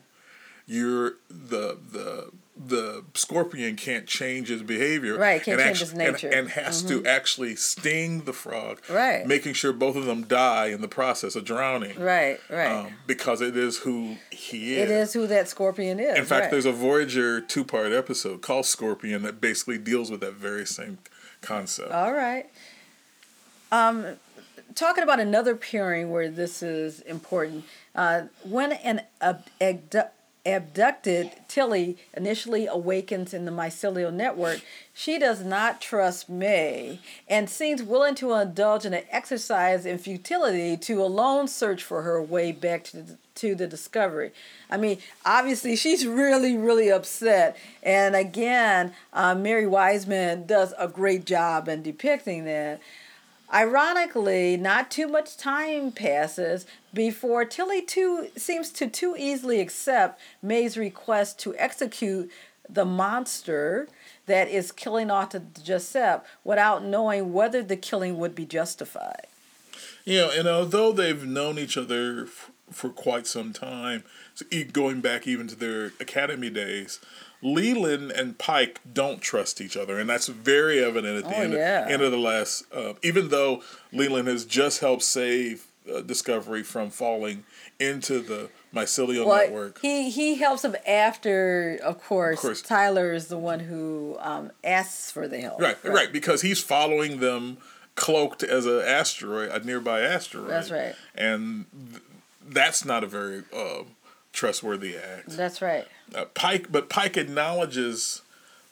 you're 0.65 1.15
the 1.29 1.77
the 1.91 2.31
the 2.67 3.03
scorpion 3.15 3.75
can't 3.75 4.05
change 4.07 4.49
his 4.49 4.61
behavior 4.61 5.17
Right, 5.17 5.41
can't 5.43 5.59
and 5.59 5.67
change 5.67 5.79
his 5.79 5.89
and- 5.91 5.97
nature. 5.99 6.29
Mm-hmm. 6.29 6.37
and, 6.39 6.49
has 6.49 6.83
to 6.83 7.05
actually 7.05 7.55
sting 7.55 8.21
the 8.25 8.33
frog 8.33 8.81
Right. 8.89 9.25
making 9.25 9.53
sure 9.53 9.73
both 9.73 9.95
of 9.95 10.05
them 10.05 10.23
die 10.23 10.67
in 10.67 10.81
the 10.81 10.87
process 10.87 11.35
of 11.35 11.45
drowning 11.45 11.99
right 11.99 12.39
right 12.49 12.71
um, 12.85 12.93
because 13.07 13.41
it 13.41 13.55
is 13.57 13.77
who 13.79 14.17
he 14.29 14.75
is 14.75 14.89
it 14.89 14.93
is 14.93 15.13
who 15.13 15.27
that 15.27 15.47
scorpion 15.47 15.99
is 15.99 16.17
in 16.17 16.25
fact 16.25 16.43
right. 16.43 16.51
there's 16.51 16.65
a 16.65 16.71
voyager 16.71 17.41
two-part 17.41 17.91
episode 17.91 18.41
called 18.41 18.65
scorpion 18.65 19.23
that 19.23 19.41
basically 19.41 19.77
deals 19.77 20.11
with 20.11 20.19
that 20.21 20.33
very 20.33 20.65
same 20.65 20.97
concept 21.41 21.91
All 21.91 22.13
right. 22.13 22.47
Um, 23.71 24.05
talking 24.75 25.03
about 25.03 25.19
another 25.19 25.55
pairing 25.55 26.11
where 26.11 26.29
this 26.29 26.61
is 26.61 26.99
important. 27.01 27.63
Uh, 27.95 28.23
when 28.43 28.73
an 28.73 29.01
ab- 29.21 29.45
abdu- 29.59 30.09
abducted 30.45 31.31
Tilly 31.47 31.97
initially 32.15 32.67
awakens 32.67 33.33
in 33.33 33.45
the 33.45 33.51
mycelial 33.51 34.13
network, 34.13 34.61
she 34.93 35.19
does 35.19 35.43
not 35.43 35.81
trust 35.81 36.29
May 36.29 36.99
and 37.27 37.49
seems 37.49 37.83
willing 37.83 38.15
to 38.15 38.33
indulge 38.33 38.85
in 38.85 38.93
an 38.93 39.03
exercise 39.09 39.85
in 39.85 39.97
futility 39.97 40.77
to 40.77 41.01
alone 41.01 41.47
search 41.47 41.83
for 41.83 42.01
her 42.01 42.21
way 42.21 42.51
back 42.51 42.83
to 42.85 43.01
the, 43.01 43.17
to 43.35 43.55
the 43.55 43.67
discovery. 43.67 44.31
I 44.69 44.77
mean, 44.77 44.97
obviously, 45.25 45.75
she's 45.75 46.05
really, 46.05 46.57
really 46.57 46.91
upset. 46.91 47.57
And 47.83 48.15
again, 48.15 48.93
uh, 49.13 49.35
Mary 49.35 49.67
Wiseman 49.67 50.45
does 50.45 50.73
a 50.77 50.87
great 50.87 51.25
job 51.25 51.67
in 51.67 51.83
depicting 51.83 52.45
that. 52.45 52.81
Ironically, 53.53 54.55
not 54.55 54.89
too 54.89 55.07
much 55.07 55.35
time 55.35 55.91
passes 55.91 56.65
before 56.93 57.43
Tilly 57.43 57.81
too 57.81 58.29
seems 58.37 58.71
to 58.71 58.87
too 58.87 59.15
easily 59.17 59.59
accept 59.59 60.21
May's 60.41 60.77
request 60.77 61.37
to 61.39 61.55
execute 61.57 62.31
the 62.69 62.85
monster 62.85 63.89
that 64.25 64.47
is 64.47 64.71
killing 64.71 65.11
off 65.11 65.35
Giuseppe 65.61 66.25
without 66.45 66.85
knowing 66.85 67.33
whether 67.33 67.61
the 67.61 67.75
killing 67.75 68.17
would 68.17 68.33
be 68.33 68.45
justified. 68.45 69.27
You 70.05 70.19
know, 70.19 70.31
and 70.31 70.47
although 70.47 70.93
they've 70.93 71.25
known 71.25 71.59
each 71.59 71.77
other 71.77 72.23
f- 72.23 72.51
for 72.71 72.89
quite 72.89 73.27
some 73.27 73.51
time, 73.51 74.03
so 74.33 74.45
going 74.71 75.01
back 75.01 75.27
even 75.27 75.47
to 75.47 75.55
their 75.55 75.87
academy 75.99 76.49
days, 76.49 76.99
Leland 77.41 78.11
and 78.11 78.37
Pike 78.37 78.79
don't 78.93 79.21
trust 79.21 79.61
each 79.61 79.75
other, 79.75 79.99
and 79.99 80.09
that's 80.09 80.27
very 80.27 80.83
evident 80.83 81.23
at 81.23 81.29
the 81.29 81.37
Oh, 81.37 81.41
end, 81.41 81.53
yeah. 81.53 81.87
end 81.89 82.01
of 82.01 82.11
the 82.11 82.17
last. 82.17 82.63
Uh, 82.73 82.93
even 83.01 83.29
though 83.29 83.63
Leland 83.91 84.27
has 84.27 84.45
just 84.45 84.79
helped 84.79 85.03
save 85.03 85.65
uh, 85.91 86.01
Discovery 86.01 86.61
from 86.63 86.91
falling 86.91 87.43
into 87.79 88.19
the 88.21 88.49
mycelial 88.73 89.25
Well, 89.25 89.37
network. 89.37 89.79
he 89.81 90.11
he 90.11 90.35
helps 90.35 90.63
him 90.63 90.75
after, 90.87 91.79
of 91.83 92.01
course. 92.03 92.39
course. 92.39 92.61
Tyler 92.61 93.11
is 93.13 93.27
the 93.27 93.37
one 93.39 93.59
who 93.61 94.15
um, 94.19 94.51
asks 94.63 95.09
for 95.11 95.27
the 95.27 95.39
help. 95.41 95.59
Right, 95.59 95.77
right, 95.83 96.13
because 96.13 96.43
he's 96.43 96.59
following 96.61 97.19
them 97.19 97.57
cloaked 97.95 98.43
as 98.43 98.65
an 98.67 98.81
asteroid, 98.81 99.49
a 99.51 99.65
nearby 99.65 100.01
asteroid. 100.01 100.49
That's 100.51 100.69
right. 100.71 100.93
And 101.15 101.65
th- 101.91 102.03
that's 102.47 102.85
not 102.85 103.03
a 103.03 103.07
very 103.07 103.43
uh, 103.51 103.83
trustworthy 104.33 104.95
act. 104.97 105.29
That's 105.29 105.61
right. 105.61 105.87
Uh, 106.13 106.25
Pike, 106.25 106.71
but 106.71 106.89
Pike 106.89 107.17
acknowledges 107.17 108.21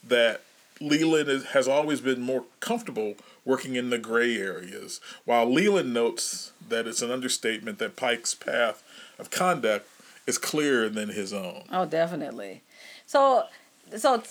that 0.03 0.41
Leland 0.79 1.29
is, 1.29 1.45
has 1.47 1.67
always 1.67 2.01
been 2.01 2.21
more 2.21 2.45
comfortable 2.59 3.15
working 3.45 3.75
in 3.75 3.89
the 3.89 3.97
gray 3.97 4.37
areas, 4.37 5.01
while 5.25 5.51
Leland 5.51 5.93
notes 5.93 6.51
that 6.67 6.87
it's 6.87 7.01
an 7.01 7.11
understatement 7.11 7.79
that 7.79 7.95
Pike's 7.95 8.33
path 8.33 8.83
of 9.17 9.31
conduct 9.31 9.87
is 10.27 10.37
clearer 10.37 10.87
than 10.89 11.09
his 11.09 11.33
own. 11.33 11.63
Oh, 11.71 11.85
definitely. 11.85 12.61
So, 13.05 13.45
so 13.97 14.21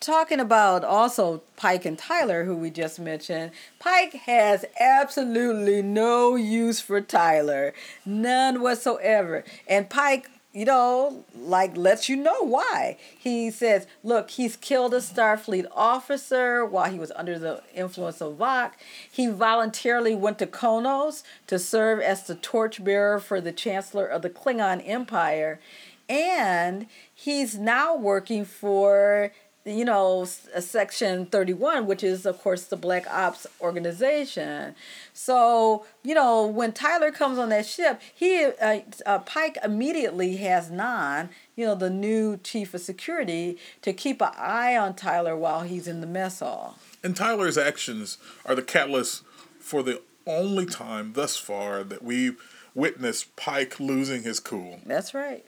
talking 0.00 0.40
about 0.40 0.84
also 0.84 1.42
Pike 1.56 1.84
and 1.86 1.98
Tyler, 1.98 2.44
who 2.44 2.54
we 2.54 2.70
just 2.70 3.00
mentioned, 3.00 3.52
Pike 3.78 4.12
has 4.12 4.64
absolutely 4.78 5.80
no 5.80 6.36
use 6.36 6.80
for 6.80 7.00
Tyler, 7.00 7.72
none 8.04 8.60
whatsoever. 8.60 9.44
And 9.66 9.88
Pike, 9.88 10.28
you 10.52 10.64
know, 10.64 11.24
like 11.34 11.76
lets 11.76 12.08
you 12.08 12.16
know 12.16 12.42
why. 12.42 12.96
He 13.18 13.50
says, 13.50 13.86
"Look, 14.02 14.30
he's 14.30 14.56
killed 14.56 14.94
a 14.94 14.98
Starfleet 14.98 15.66
officer 15.72 16.64
while 16.64 16.90
he 16.90 16.98
was 16.98 17.12
under 17.16 17.38
the 17.38 17.62
influence 17.74 18.20
of 18.20 18.34
Voq. 18.34 18.72
He 19.10 19.26
voluntarily 19.26 20.14
went 20.14 20.38
to 20.40 20.46
Qo'noS 20.46 21.22
to 21.46 21.58
serve 21.58 22.00
as 22.00 22.24
the 22.24 22.34
torchbearer 22.34 23.18
for 23.18 23.40
the 23.40 23.52
Chancellor 23.52 24.06
of 24.06 24.22
the 24.22 24.30
Klingon 24.30 24.86
Empire." 24.86 25.60
and 26.08 26.86
he's 27.14 27.56
now 27.56 27.96
working 27.96 28.44
for 28.44 29.32
you 29.64 29.84
know 29.84 30.24
section 30.24 31.26
31 31.26 31.86
which 31.86 32.02
is 32.02 32.26
of 32.26 32.38
course 32.40 32.64
the 32.64 32.76
black 32.76 33.06
ops 33.10 33.46
organization. 33.60 34.74
So 35.12 35.86
you 36.02 36.14
know 36.14 36.46
when 36.46 36.72
tyler 36.72 37.10
comes 37.10 37.38
on 37.38 37.48
that 37.50 37.66
ship 37.66 38.00
he 38.14 38.44
uh, 38.44 38.80
uh, 39.06 39.18
pike 39.20 39.58
immediately 39.64 40.36
has 40.38 40.70
Nhan 40.70 41.28
you 41.56 41.66
know 41.66 41.74
the 41.74 41.90
new 41.90 42.36
chief 42.38 42.74
of 42.74 42.80
security 42.80 43.58
to 43.82 43.92
keep 43.92 44.20
an 44.20 44.32
eye 44.36 44.76
on 44.76 44.94
tyler 44.94 45.36
while 45.36 45.62
he's 45.62 45.86
in 45.86 46.00
the 46.00 46.06
mess 46.06 46.40
hall. 46.40 46.78
And 47.04 47.16
Tyler's 47.16 47.58
actions 47.58 48.18
are 48.46 48.54
the 48.54 48.62
catalyst 48.62 49.24
for 49.58 49.82
the 49.82 50.00
only 50.26 50.66
time 50.66 51.14
thus 51.14 51.36
far 51.36 51.82
that 51.82 52.02
we've 52.02 52.40
witnessed 52.74 53.34
Pike 53.36 53.78
losing 53.80 54.22
his 54.22 54.40
cool. 54.40 54.80
that's 54.86 55.12
right 55.12 55.44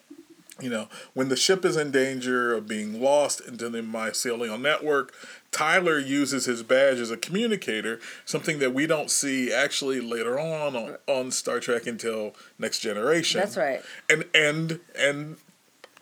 You 0.60 0.70
know, 0.70 0.88
when 1.14 1.30
the 1.30 1.36
ship 1.36 1.64
is 1.64 1.76
in 1.76 1.90
danger 1.90 2.54
of 2.54 2.68
being 2.68 3.02
lost 3.02 3.40
into 3.40 3.68
the 3.68 3.80
mycelial 3.80 4.60
network, 4.60 5.12
Tyler 5.50 5.98
uses 5.98 6.44
his 6.44 6.62
badge 6.62 6.98
as 6.98 7.10
a 7.10 7.16
communicator, 7.16 7.98
something 8.24 8.60
that 8.60 8.72
we 8.72 8.86
don't 8.86 9.10
see 9.10 9.52
actually 9.52 10.00
later 10.00 10.38
on 10.38 10.76
on, 10.76 10.96
on 11.08 11.30
Star 11.32 11.58
Trek 11.58 11.88
until 11.88 12.36
Next 12.56 12.80
Generation. 12.80 13.40
That's 13.40 13.56
right. 13.56 13.82
And 14.08 14.24
and 14.32 14.80
and 14.96 15.36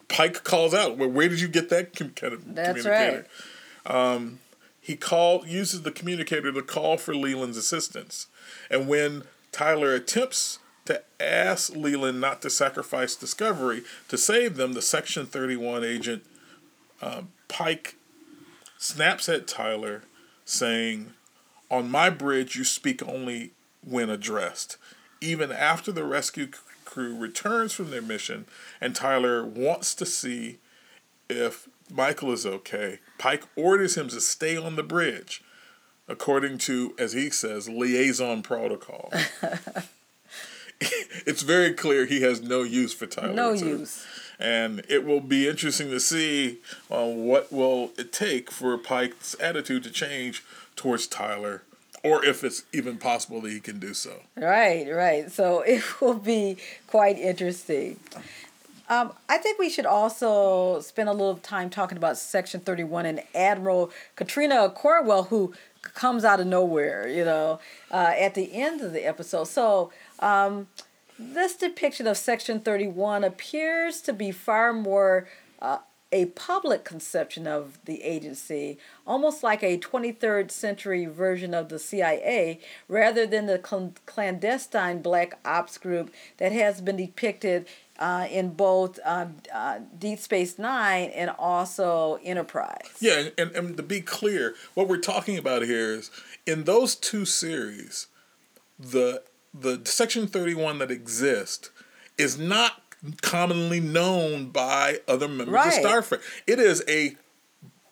Pike 0.08 0.44
calls 0.44 0.74
out, 0.74 0.98
"Well, 0.98 1.08
where 1.08 1.30
did 1.30 1.40
you 1.40 1.48
get 1.48 1.70
that 1.70 1.96
com- 1.96 2.10
kind 2.10 2.34
of 2.34 2.54
That's 2.54 2.82
communicator?" 2.82 3.26
Um, 3.86 4.40
he 4.80 4.96
call 4.96 5.46
uses 5.46 5.82
the 5.82 5.92
communicator 5.92 6.52
to 6.52 6.62
call 6.62 6.98
for 6.98 7.14
Leland's 7.14 7.56
assistance, 7.56 8.26
and 8.70 8.86
when 8.86 9.24
Tyler 9.50 9.94
attempts 9.94 10.58
to 10.84 11.02
ask 11.20 11.74
Leland 11.74 12.20
not 12.20 12.42
to 12.42 12.50
sacrifice 12.50 13.14
Discovery 13.14 13.82
to 14.08 14.18
save 14.18 14.56
them, 14.56 14.72
the 14.72 14.82
Section 14.82 15.26
Thirty 15.26 15.56
One 15.56 15.84
agent 15.84 16.24
um, 17.00 17.28
Pike 17.48 17.96
snaps 18.78 19.28
at 19.28 19.46
Tyler, 19.46 20.02
saying, 20.44 21.12
On 21.70 21.90
my 21.90 22.10
bridge, 22.10 22.56
you 22.56 22.64
speak 22.64 23.02
only 23.06 23.52
when 23.84 24.10
addressed. 24.10 24.76
Even 25.20 25.52
after 25.52 25.92
the 25.92 26.04
rescue 26.04 26.48
crew 26.84 27.16
returns 27.16 27.72
from 27.72 27.90
their 27.90 28.02
mission 28.02 28.44
and 28.80 28.94
Tyler 28.94 29.44
wants 29.44 29.94
to 29.94 30.04
see 30.04 30.58
if 31.30 31.68
Michael 31.90 32.32
is 32.32 32.44
okay, 32.44 32.98
Pike 33.18 33.44
orders 33.56 33.96
him 33.96 34.08
to 34.08 34.20
stay 34.20 34.56
on 34.56 34.76
the 34.76 34.82
bridge, 34.82 35.42
according 36.08 36.58
to, 36.58 36.94
as 36.98 37.12
he 37.12 37.30
says, 37.30 37.68
liaison 37.68 38.42
protocol. 38.42 39.12
it's 41.32 41.42
very 41.42 41.72
clear 41.72 42.04
he 42.04 42.20
has 42.20 42.42
no 42.42 42.62
use 42.62 42.92
for 42.92 43.06
Tyler. 43.06 43.32
No 43.32 43.52
use. 43.52 44.04
And 44.38 44.84
it 44.86 45.06
will 45.06 45.22
be 45.22 45.48
interesting 45.48 45.88
to 45.88 45.98
see 45.98 46.58
uh, 46.90 47.06
what 47.06 47.50
will 47.50 47.92
it 47.96 48.12
take 48.12 48.50
for 48.50 48.76
Pike's 48.76 49.34
attitude 49.40 49.82
to 49.84 49.90
change 49.90 50.44
towards 50.76 51.06
Tyler, 51.06 51.62
or 52.04 52.22
if 52.22 52.44
it's 52.44 52.64
even 52.72 52.98
possible 52.98 53.40
that 53.40 53.50
he 53.50 53.60
can 53.60 53.78
do 53.78 53.94
so. 53.94 54.20
Right, 54.36 54.86
right. 54.92 55.32
So 55.32 55.60
it 55.66 56.02
will 56.02 56.18
be 56.18 56.58
quite 56.86 57.18
interesting. 57.18 57.98
Um, 58.90 59.12
I 59.30 59.38
think 59.38 59.58
we 59.58 59.70
should 59.70 59.86
also 59.86 60.80
spend 60.80 61.08
a 61.08 61.12
little 61.12 61.36
time 61.36 61.70
talking 61.70 61.96
about 61.96 62.18
Section 62.18 62.60
31 62.60 63.06
and 63.06 63.22
Admiral 63.34 63.90
Katrina 64.16 64.68
Cornwell, 64.68 65.24
who 65.24 65.54
comes 65.80 66.26
out 66.26 66.40
of 66.40 66.46
nowhere, 66.46 67.08
you 67.08 67.24
know, 67.24 67.58
uh, 67.90 68.12
at 68.18 68.34
the 68.34 68.52
end 68.52 68.82
of 68.82 68.92
the 68.92 69.06
episode. 69.06 69.44
So 69.44 69.92
um, 70.18 70.66
this 71.18 71.56
depiction 71.56 72.06
of 72.06 72.16
Section 72.16 72.60
31 72.60 73.24
appears 73.24 74.00
to 74.02 74.12
be 74.12 74.30
far 74.30 74.72
more 74.72 75.28
uh, 75.60 75.78
a 76.12 76.26
public 76.26 76.84
conception 76.84 77.46
of 77.46 77.78
the 77.86 78.02
agency, 78.02 78.78
almost 79.06 79.42
like 79.42 79.62
a 79.62 79.78
23rd 79.78 80.50
century 80.50 81.06
version 81.06 81.54
of 81.54 81.70
the 81.70 81.78
CIA, 81.78 82.60
rather 82.86 83.26
than 83.26 83.46
the 83.46 83.60
cl- 83.66 83.94
clandestine 84.04 85.00
black 85.00 85.38
ops 85.44 85.78
group 85.78 86.12
that 86.36 86.52
has 86.52 86.82
been 86.82 86.98
depicted 86.98 87.66
uh, 87.98 88.26
in 88.30 88.50
both 88.50 88.98
um, 89.04 89.36
uh, 89.54 89.78
Deep 89.98 90.18
Space 90.18 90.58
Nine 90.58 91.08
and 91.10 91.30
also 91.38 92.18
Enterprise. 92.22 92.90
Yeah, 93.00 93.28
and, 93.38 93.52
and 93.52 93.76
to 93.78 93.82
be 93.82 94.02
clear, 94.02 94.54
what 94.74 94.88
we're 94.88 94.98
talking 94.98 95.38
about 95.38 95.62
here 95.62 95.94
is 95.94 96.10
in 96.46 96.64
those 96.64 96.94
two 96.94 97.24
series, 97.24 98.08
the 98.78 99.22
the 99.54 99.80
Section 99.84 100.26
Thirty 100.26 100.54
One 100.54 100.78
that 100.78 100.90
exists 100.90 101.70
is 102.18 102.38
not 102.38 102.80
commonly 103.20 103.80
known 103.80 104.50
by 104.50 105.00
other 105.08 105.26
members 105.28 105.48
Right. 105.52 105.84
of 105.84 105.90
Starfleet. 106.08 106.20
It 106.46 106.58
is 106.60 106.84
a 106.88 107.16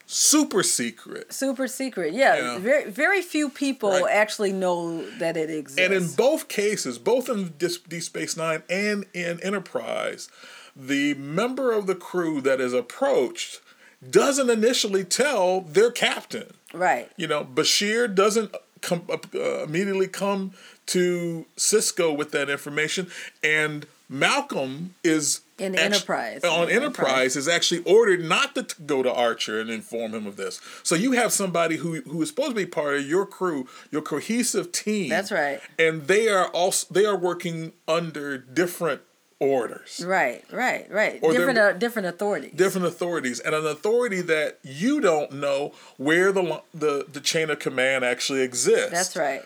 super 0.06 0.62
secret. 0.62 1.32
Super 1.32 1.66
secret, 1.68 2.12
yeah. 2.14 2.58
Very, 2.58 2.90
very 2.90 3.22
few 3.22 3.48
people 3.48 3.90
Right. 3.90 4.04
actually 4.12 4.52
know 4.52 5.08
that 5.18 5.36
it 5.36 5.50
exists. 5.50 5.80
And 5.80 5.92
in 5.94 6.08
both 6.12 6.48
cases, 6.48 6.98
both 6.98 7.28
in 7.28 7.54
Deep 7.58 8.02
Space 8.02 8.36
Nine 8.36 8.62
and 8.68 9.06
in 9.14 9.40
Enterprise, 9.42 10.28
the 10.74 11.14
member 11.14 11.72
of 11.72 11.86
the 11.86 11.94
crew 11.94 12.40
that 12.42 12.60
is 12.60 12.72
approached 12.72 13.60
doesn't 14.08 14.48
initially 14.50 15.04
tell 15.04 15.60
their 15.60 15.90
captain. 15.90 16.54
right, 16.72 17.10
You 17.16 17.26
know, 17.26 17.44
Bashir 17.44 18.12
doesn't 18.12 18.54
come 18.80 19.02
uh, 19.10 19.64
immediately 19.64 20.08
come 20.08 20.52
to 20.86 21.46
Sisko 21.56 22.16
with 22.16 22.30
that 22.32 22.50
information, 22.50 23.08
and 23.42 23.86
Malcolm 24.08 24.94
is 25.04 25.40
In 25.58 25.76
act- 25.76 25.94
Enterprise. 25.94 26.42
on 26.44 26.68
Enterprise 26.68 26.74
Enterprise. 26.74 27.36
is 27.36 27.46
actually 27.48 27.82
ordered 27.84 28.24
not 28.24 28.54
to 28.56 28.64
t- 28.64 28.74
go 28.84 29.02
to 29.04 29.12
Archer 29.12 29.60
and 29.60 29.70
inform 29.70 30.12
him 30.14 30.26
of 30.26 30.36
this. 30.36 30.60
So 30.82 30.94
you 30.96 31.12
have 31.12 31.32
somebody 31.32 31.76
who 31.76 32.00
who 32.00 32.20
is 32.22 32.28
supposed 32.28 32.50
to 32.50 32.54
be 32.56 32.66
part 32.66 32.96
of 32.96 33.06
your 33.06 33.24
crew, 33.24 33.68
your 33.92 34.02
cohesive 34.02 34.72
team. 34.72 35.08
That's 35.10 35.30
right. 35.30 35.60
And 35.78 36.08
they 36.08 36.28
are 36.28 36.48
also 36.48 36.92
they 36.92 37.06
are 37.06 37.16
working 37.16 37.72
under 37.86 38.36
different 38.36 39.02
orders 39.40 40.04
right, 40.06 40.44
right, 40.52 40.90
right. 40.92 41.18
Or 41.22 41.32
different, 41.32 41.58
uh, 41.58 41.72
different 41.72 42.08
authorities. 42.08 42.52
different 42.54 42.86
authorities 42.86 43.40
and 43.40 43.54
an 43.54 43.66
authority 43.66 44.20
that 44.20 44.58
you 44.62 45.00
don't 45.00 45.32
know 45.32 45.72
where 45.96 46.30
the 46.30 46.62
the 46.74 47.06
the 47.10 47.20
chain 47.20 47.48
of 47.50 47.58
command 47.58 48.04
actually 48.04 48.42
exists. 48.42 48.90
That's 48.92 49.16
right. 49.16 49.42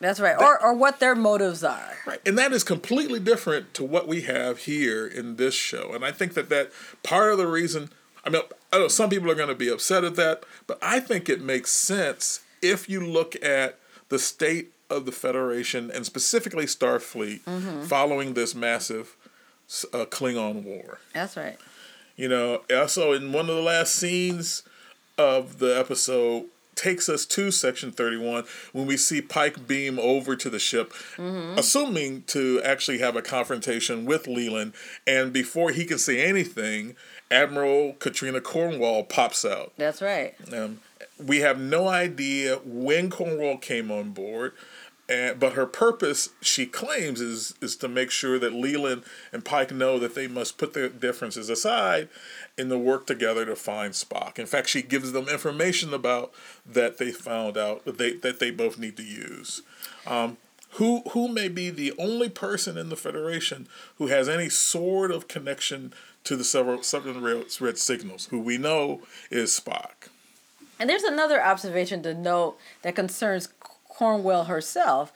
That's 0.00 0.20
right. 0.20 0.36
Or, 0.38 0.62
or 0.62 0.74
what 0.74 1.00
their 1.00 1.14
motives 1.14 1.64
are. 1.64 1.92
Right. 2.06 2.20
And 2.24 2.38
that 2.38 2.52
is 2.52 2.62
completely 2.62 3.18
different 3.18 3.74
to 3.74 3.84
what 3.84 4.06
we 4.06 4.22
have 4.22 4.60
here 4.60 5.06
in 5.06 5.36
this 5.36 5.54
show. 5.54 5.92
And 5.92 6.04
I 6.04 6.12
think 6.12 6.34
that 6.34 6.48
that 6.50 6.70
part 7.02 7.32
of 7.32 7.38
the 7.38 7.48
reason 7.48 7.90
I 8.24 8.30
mean 8.30 8.42
I 8.72 8.78
know 8.78 8.88
some 8.88 9.10
people 9.10 9.30
are 9.30 9.34
going 9.34 9.48
to 9.48 9.54
be 9.54 9.68
upset 9.68 10.04
at 10.04 10.16
that, 10.16 10.44
but 10.66 10.78
I 10.80 11.00
think 11.00 11.28
it 11.28 11.42
makes 11.42 11.70
sense 11.70 12.40
if 12.62 12.88
you 12.88 13.00
look 13.00 13.36
at 13.44 13.78
the 14.08 14.18
state 14.18 14.72
of 14.90 15.04
the 15.06 15.12
Federation 15.12 15.90
and 15.90 16.04
specifically 16.06 16.64
Starfleet 16.66 17.40
following 17.86 18.34
this 18.34 18.54
massive 18.54 19.16
uh, 19.92 20.04
Klingon 20.06 20.62
war. 20.64 20.98
That's 21.14 21.36
right. 21.36 21.58
You 22.16 22.28
know, 22.28 22.62
also 22.74 23.12
in 23.12 23.32
one 23.32 23.48
of 23.48 23.56
the 23.56 23.62
last 23.62 23.94
scenes 23.94 24.62
of 25.16 25.58
the 25.58 25.78
episode 25.78 26.46
takes 26.74 27.08
us 27.08 27.26
to 27.26 27.50
section 27.50 27.90
31 27.90 28.44
when 28.72 28.86
we 28.86 28.96
see 28.96 29.20
Pike 29.20 29.66
beam 29.66 29.98
over 29.98 30.36
to 30.36 30.48
the 30.48 30.60
ship 30.60 30.92
assuming 31.56 32.22
to 32.28 32.62
actually 32.62 32.98
have 32.98 33.16
a 33.16 33.22
confrontation 33.22 34.04
with 34.04 34.28
Leland 34.28 34.72
and 35.04 35.32
before 35.32 35.72
he 35.72 35.84
can 35.84 35.98
say 35.98 36.24
anything 36.24 36.94
Admiral 37.32 37.94
Katrina 37.94 38.40
Cornwell 38.40 39.02
pops 39.02 39.44
out 39.44 39.72
That's 39.76 40.00
right. 40.00 40.36
um, 40.54 40.78
we 41.18 41.40
have 41.40 41.58
no 41.58 41.88
idea 41.88 42.60
when 42.64 43.10
Cornwell 43.10 43.56
came 43.56 43.90
on 43.90 44.10
board, 44.12 44.52
and, 45.08 45.40
but 45.40 45.54
her 45.54 45.66
purpose, 45.66 46.30
she 46.42 46.66
claims, 46.66 47.20
is 47.20 47.54
is 47.62 47.76
to 47.76 47.88
make 47.88 48.10
sure 48.10 48.38
that 48.38 48.52
Leland 48.52 49.04
and 49.32 49.44
Pike 49.44 49.72
know 49.72 49.98
that 49.98 50.14
they 50.14 50.26
must 50.26 50.58
put 50.58 50.74
their 50.74 50.88
differences 50.88 51.48
aside 51.48 52.08
and 52.58 52.68
to 52.68 52.78
work 52.78 53.06
together 53.06 53.46
to 53.46 53.56
find 53.56 53.94
Spock. 53.94 54.38
In 54.38 54.46
fact, 54.46 54.68
she 54.68 54.82
gives 54.82 55.12
them 55.12 55.28
information 55.28 55.94
about 55.94 56.32
that 56.66 56.98
they 56.98 57.10
found 57.10 57.56
out 57.56 57.84
that 57.86 57.96
they 57.96 58.12
that 58.14 58.38
they 58.38 58.50
both 58.50 58.78
need 58.78 58.96
to 58.98 59.02
use. 59.02 59.62
Um, 60.06 60.36
who 60.72 61.00
who 61.12 61.28
may 61.28 61.48
be 61.48 61.70
the 61.70 61.94
only 61.98 62.28
person 62.28 62.76
in 62.76 62.90
the 62.90 62.96
Federation 62.96 63.66
who 63.96 64.08
has 64.08 64.28
any 64.28 64.50
sort 64.50 65.10
of 65.10 65.26
connection 65.26 65.94
to 66.24 66.36
the 66.36 66.44
several 66.44 66.82
red, 67.20 67.46
red 67.60 67.78
signals? 67.78 68.26
Who 68.26 68.40
we 68.40 68.58
know 68.58 69.00
is 69.30 69.58
Spock. 69.58 70.10
And 70.78 70.88
there's 70.88 71.02
another 71.02 71.42
observation 71.42 72.02
to 72.04 72.14
note 72.14 72.56
that 72.82 72.94
concerns 72.94 73.48
Cornwell 73.98 74.44
herself. 74.44 75.12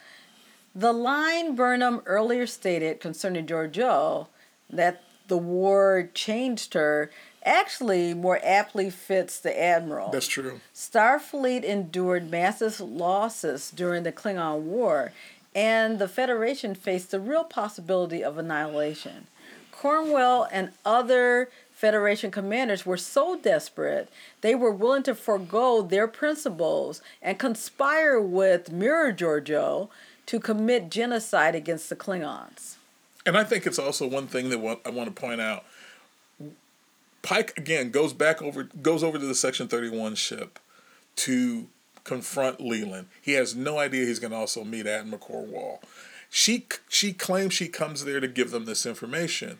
The 0.75 0.93
line 0.93 1.55
Burnham 1.55 2.03
earlier 2.05 2.49
stated 2.49 2.99
concerning 2.99 3.47
Georgiou 3.47 4.27
that 4.71 5.03
the 5.29 5.39
war 5.39 6.11
changed 6.15 6.75
her 6.75 7.09
actually 7.45 8.13
more 8.13 8.41
aptly 8.43 8.91
fits 8.91 9.39
the 9.39 9.57
Admiral. 9.57 10.11
That's 10.11 10.27
true. 10.27 10.61
Starfleet 10.75 11.63
endured 11.63 12.29
massive 12.29 12.81
losses 12.81 13.71
during 13.71 14.03
the 14.03 14.11
Klingon 14.11 14.63
War, 14.63 15.13
and 15.55 16.01
the 16.01 16.09
Federation 16.09 16.75
faced 16.75 17.13
the 17.13 17.21
real 17.21 17.45
possibility 17.45 18.25
of 18.25 18.37
annihilation. 18.37 19.29
Cornwell 19.71 20.49
and 20.51 20.73
other 20.85 21.51
Federation 21.83 22.31
commanders 22.31 22.87
were 22.87 22.97
so 22.97 23.37
desperate 23.37 24.09
they 24.41 24.55
were 24.55 24.71
willing 24.71 25.03
to 25.03 25.17
forego 25.17 25.83
their 25.83 26.07
principles 26.07 27.03
and 27.21 27.41
conspire 27.41 28.21
with 28.21 28.71
Mirror 28.71 29.15
Georgiou 29.15 29.89
to 30.27 30.39
commit 30.39 30.93
genocide 30.93 31.57
against 31.57 31.89
the 31.89 31.97
Klingons. 31.97 32.77
And 33.27 33.37
I 33.37 33.43
think 33.43 33.67
it's 33.67 33.81
also 33.81 34.07
one 34.07 34.29
thing 34.29 34.51
that 34.51 34.79
I 34.87 34.91
want 34.91 35.13
to 35.13 35.21
point 35.21 35.41
out. 35.41 35.65
Pike 37.23 37.59
again 37.59 37.91
goes 37.91 38.13
back 38.13 38.41
over 38.41 38.63
goes 38.63 39.03
over 39.03 39.19
to 39.19 39.27
the 39.27 39.35
Section 39.35 39.67
Thirty 39.67 39.91
One 39.91 40.15
ship 40.15 40.61
to 41.17 41.67
confront 42.05 42.61
Leland. 42.61 43.09
He 43.21 43.33
has 43.33 43.57
no 43.57 43.81
idea 43.81 44.07
he's 44.07 44.21
going 44.21 44.31
to 44.31 44.37
also 44.37 44.63
meet 44.63 44.87
Admiral 44.87 45.19
Cornwell. 45.19 45.81
She 46.31 46.65
she 46.89 47.13
claims 47.13 47.55
she 47.55 47.67
comes 47.67 48.05
there 48.05 48.21
to 48.21 48.29
give 48.29 48.53
them 48.53 48.67
this 48.67 48.87
information. 48.87 49.59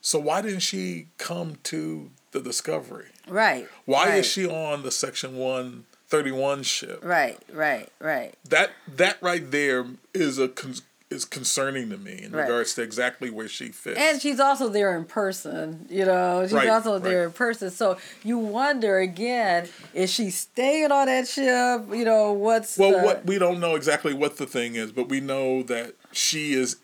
So 0.00 0.18
why 0.18 0.42
didn't 0.42 0.60
she 0.60 1.06
come 1.18 1.56
to 1.64 2.10
the 2.32 2.40
Discovery? 2.40 3.06
Right. 3.28 3.68
Why 3.84 4.08
right, 4.10 4.18
is 4.18 4.26
she 4.26 4.46
on 4.46 4.82
the 4.82 4.90
Section 4.90 5.36
One 5.36 5.84
Thirty 6.08 6.32
One 6.32 6.62
ship? 6.62 7.00
Right, 7.04 7.38
right, 7.52 7.88
right. 8.00 8.34
That 8.48 8.70
that 8.96 9.18
right 9.22 9.48
there 9.50 9.86
is 10.14 10.38
a 10.38 10.48
con- 10.48 10.74
is 11.10 11.24
concerning 11.24 11.90
to 11.90 11.98
me 11.98 12.22
in 12.22 12.30
Right. 12.32 12.42
regards 12.42 12.74
to 12.74 12.82
exactly 12.82 13.30
where 13.30 13.48
she 13.48 13.68
fits. 13.70 13.98
And 13.98 14.22
she's 14.22 14.38
also 14.38 14.68
there 14.68 14.96
in 14.96 15.04
person, 15.04 15.86
you 15.90 16.04
know. 16.04 16.44
She's 16.44 16.52
Right, 16.52 16.68
also 16.68 17.00
there 17.00 17.24
in 17.24 17.32
person. 17.32 17.70
So 17.70 17.98
you 18.22 18.38
wonder 18.38 18.98
again, 18.98 19.68
is 19.92 20.10
she 20.10 20.30
staying 20.30 20.92
on 20.92 21.06
that 21.06 21.26
ship? 21.26 21.92
You 21.92 22.04
know, 22.04 22.32
what's 22.32 22.78
well, 22.78 22.92
the, 22.92 22.98
what 22.98 23.26
we 23.26 23.38
don't 23.38 23.58
know 23.60 23.74
exactly 23.74 24.14
what 24.14 24.36
the 24.36 24.46
thing 24.46 24.76
is, 24.76 24.92
but 24.92 25.08
we 25.08 25.20
know 25.20 25.62
that 25.64 25.94
she 26.12 26.52
is 26.52 26.76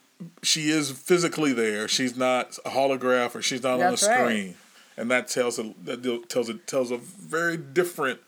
she 0.42 0.70
is 0.70 0.90
physically 0.90 1.52
there. 1.52 1.88
She's 1.88 2.16
not 2.16 2.59
a 2.64 2.70
holograph 2.70 3.35
or 3.35 3.42
she's 3.42 3.62
not 3.62 3.79
That's 3.79 4.02
on 4.02 4.11
a 4.11 4.12
right. 4.12 4.20
screen, 4.24 4.55
and 4.96 5.11
that 5.11 5.29
tells 5.29 5.59
a 5.59 5.74
that 5.85 6.29
tells 6.29 6.48
a 6.48 6.55
tells 6.55 6.90
a 6.90 6.96
very 6.96 7.57
different 7.57 8.20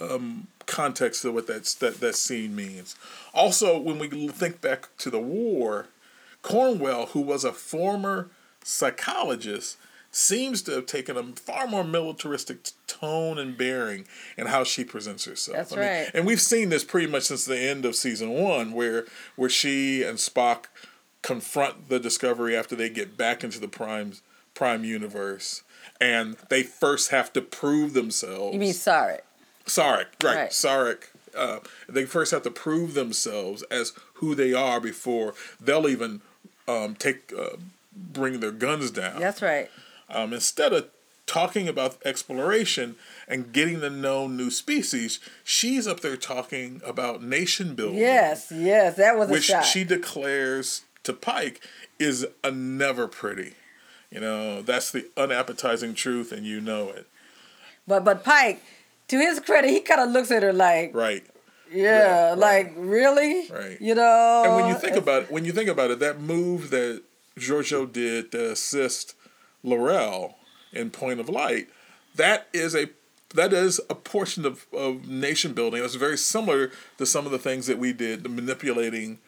um, 0.00 0.48
context 0.66 1.24
of 1.24 1.34
what 1.34 1.46
that's, 1.46 1.74
that 1.74 2.00
that 2.00 2.14
scene 2.14 2.54
means. 2.54 2.96
Also, 3.34 3.78
when 3.78 3.98
we 3.98 4.08
think 4.28 4.60
back 4.60 4.88
to 4.98 5.10
the 5.10 5.18
war, 5.18 5.86
Cornwell, 6.42 7.06
who 7.06 7.20
was 7.20 7.44
a 7.44 7.52
former 7.52 8.30
psychologist, 8.62 9.76
seems 10.10 10.62
to 10.62 10.72
have 10.72 10.86
taken 10.86 11.16
a 11.16 11.22
far 11.22 11.66
more 11.66 11.84
militaristic 11.84 12.70
tone 12.86 13.38
and 13.38 13.56
bearing 13.56 14.06
in 14.36 14.46
how 14.46 14.64
she 14.64 14.84
presents 14.84 15.24
herself. 15.24 15.56
That's 15.56 15.72
I 15.72 15.76
mean, 15.76 15.86
right. 15.86 16.10
and 16.14 16.26
we've 16.26 16.40
seen 16.40 16.68
this 16.68 16.84
pretty 16.84 17.06
much 17.06 17.24
since 17.24 17.44
the 17.44 17.58
end 17.58 17.84
of 17.84 17.96
season 17.96 18.30
one, 18.30 18.72
where 18.72 19.06
where 19.36 19.50
she 19.50 20.02
and 20.02 20.18
Spock 20.18 20.66
confront 21.28 21.90
the 21.90 22.00
Discovery 22.00 22.56
after 22.56 22.74
they 22.74 22.88
get 22.88 23.18
back 23.18 23.44
into 23.44 23.60
the 23.60 23.68
Prime 23.68 24.14
Prime 24.54 24.82
universe, 24.82 25.62
and 26.00 26.36
they 26.48 26.62
first 26.62 27.10
have 27.10 27.34
to 27.34 27.42
prove 27.42 27.92
themselves. 27.92 28.54
You 28.54 28.60
mean 28.60 28.72
Sarek? 28.72 29.20
Sarek, 29.66 30.06
right? 30.24 30.36
Right. 30.36 30.50
Sarek. 30.50 31.08
Uh, 31.36 31.58
they 31.86 32.06
first 32.06 32.32
have 32.32 32.42
to 32.42 32.50
prove 32.50 32.94
themselves 32.94 33.62
as 33.64 33.92
who 34.14 34.34
they 34.34 34.54
are 34.54 34.80
before 34.80 35.34
they'll 35.60 35.86
even 35.86 36.22
um, 36.66 36.94
take 36.94 37.30
uh, 37.38 37.56
bring 37.94 38.40
their 38.40 38.50
guns 38.50 38.90
down. 38.90 39.20
That's 39.20 39.42
right. 39.42 39.70
Um, 40.08 40.32
instead 40.32 40.72
of 40.72 40.88
talking 41.26 41.68
about 41.68 41.98
exploration 42.06 42.96
and 43.28 43.52
getting 43.52 43.80
to 43.80 43.90
know 43.90 44.26
new 44.26 44.50
species, 44.50 45.20
she's 45.44 45.86
up 45.86 46.00
there 46.00 46.16
talking 46.16 46.80
about 46.84 47.22
nation 47.22 47.74
building. 47.74 47.98
Yes, 47.98 48.50
yes, 48.50 48.96
that 48.96 49.18
was 49.18 49.28
a 49.28 49.32
which 49.32 49.52
she 49.64 49.84
declares 49.84 50.84
to 51.04 51.12
Pike 51.12 51.60
is 51.98 52.26
a 52.44 52.50
never 52.50 53.08
pretty. 53.08 53.54
You 54.10 54.20
know, 54.20 54.62
that's 54.62 54.90
the 54.90 55.06
unappetizing 55.16 55.94
truth, 55.94 56.32
and 56.32 56.46
you 56.46 56.60
know 56.60 56.88
it. 56.90 57.06
but 57.86 58.04
but 58.04 58.24
Pike, 58.24 58.62
to 59.08 59.18
his 59.18 59.38
credit, 59.40 59.70
he 59.70 59.80
kind 59.80 60.00
of 60.00 60.10
looks 60.10 60.30
at 60.30 60.42
her 60.42 60.52
like, 60.52 60.94
Right. 60.94 61.24
yeah, 61.70 62.00
Right, 62.00 62.28
right. 62.30 62.38
like 62.38 62.72
really, 62.76 63.48
Right. 63.50 63.78
You 63.80 63.94
know. 63.94 64.42
And 64.46 64.54
when 64.56 64.68
you 64.68 64.74
think 64.78 64.96
about 64.96 65.24
it, 65.24 65.30
when 65.30 65.44
you 65.44 65.52
think 65.52 65.68
about 65.68 65.90
it, 65.90 65.98
that 65.98 66.20
move 66.20 66.70
that 66.70 67.02
Georgiou 67.38 67.90
did 67.92 68.32
to 68.32 68.50
assist 68.52 69.14
L'Rell 69.62 70.36
in 70.72 70.90
Point 70.90 71.20
of 71.20 71.28
Light, 71.28 71.68
that 72.14 72.48
is 72.54 72.74
a 72.74 72.88
that 73.34 73.52
is 73.52 73.78
a 73.90 73.94
portion 73.94 74.46
of, 74.46 74.64
of 74.72 75.06
nation 75.06 75.52
building. 75.52 75.84
It's 75.84 75.96
very 75.96 76.16
similar 76.16 76.70
to 76.96 77.04
some 77.04 77.26
of 77.26 77.32
the 77.32 77.38
things 77.38 77.66
that 77.66 77.78
we 77.78 77.92
did, 77.92 78.22
the 78.22 78.30
manipulating, 78.30 79.18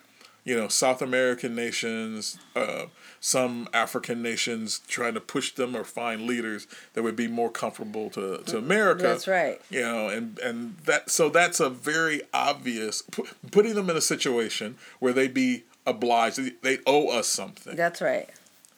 you 0.51 0.57
know, 0.57 0.67
South 0.67 1.01
American 1.01 1.55
nations, 1.55 2.37
uh, 2.57 2.87
some 3.21 3.69
African 3.73 4.21
nations, 4.21 4.81
trying 4.89 5.15
to 5.15 5.21
push 5.21 5.53
them 5.53 5.77
or 5.77 5.85
find 5.85 6.23
leaders 6.23 6.67
that 6.95 7.05
would 7.05 7.15
be 7.15 7.29
more 7.29 7.51
comfortable 7.51 8.11
to, 8.11 8.39
to 8.47 8.59
America. 8.59 9.05
That's 9.05 9.29
right. 9.29 9.61
You 9.71 9.83
know, 9.83 10.09
and 10.09 10.41
and 10.41 10.77
that 10.87 11.09
so 11.09 11.29
that's 11.29 11.61
a 11.61 11.71
very 11.71 12.23
obvious 12.35 13.03
pu- 13.03 13.29
putting 13.53 13.77
them 13.77 13.89
in 13.91 13.97
a 13.97 14.01
situation 14.01 14.75
where 14.99 15.13
they'd 15.13 15.33
be 15.33 15.63
obliged. 15.87 16.39
They, 16.39 16.51
they 16.63 16.83
owe 16.85 17.17
us 17.17 17.29
something, 17.29 17.77
That's 17.77 18.01
right. 18.01 18.29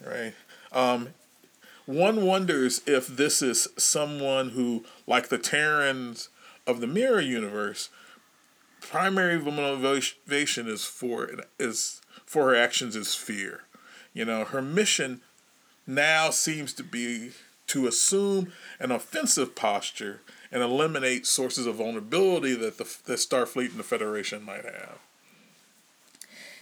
right? 0.05 0.35
Um, 0.73 1.09
one 1.87 2.27
wonders 2.27 2.83
if 2.87 3.07
this 3.07 3.41
is 3.41 3.67
someone 3.79 4.51
who, 4.51 4.85
like 5.07 5.31
the 5.31 5.39
Terrans 5.39 6.29
of 6.67 6.83
the 6.83 6.87
Mirror 6.87 7.23
universe, 7.23 7.89
primary 8.83 9.39
motivation 9.39 10.69
is 10.69 10.85
for 10.85 11.31
is 11.59 12.01
for 12.27 12.51
her 12.51 12.57
actions 12.57 12.97
is 12.97 13.15
fear. 13.15 13.63
You 14.13 14.25
know, 14.25 14.45
her 14.45 14.61
mission 14.61 15.23
now 15.87 16.31
seems 16.31 16.73
to 16.75 16.85
be 16.85 17.31
to 17.69 17.87
assume 17.87 18.53
an 18.79 18.91
offensive 18.91 19.55
posture 19.55 20.21
and 20.51 20.63
eliminate 20.63 21.27
sources 21.27 21.67
of 21.67 21.77
vulnerability 21.77 22.55
that 22.55 22.77
the, 22.77 22.85
the 23.07 23.15
Starfleet 23.15 23.71
and 23.71 23.79
the 23.79 23.85
Federation 23.85 24.43
might 24.45 24.65
have. 24.65 24.99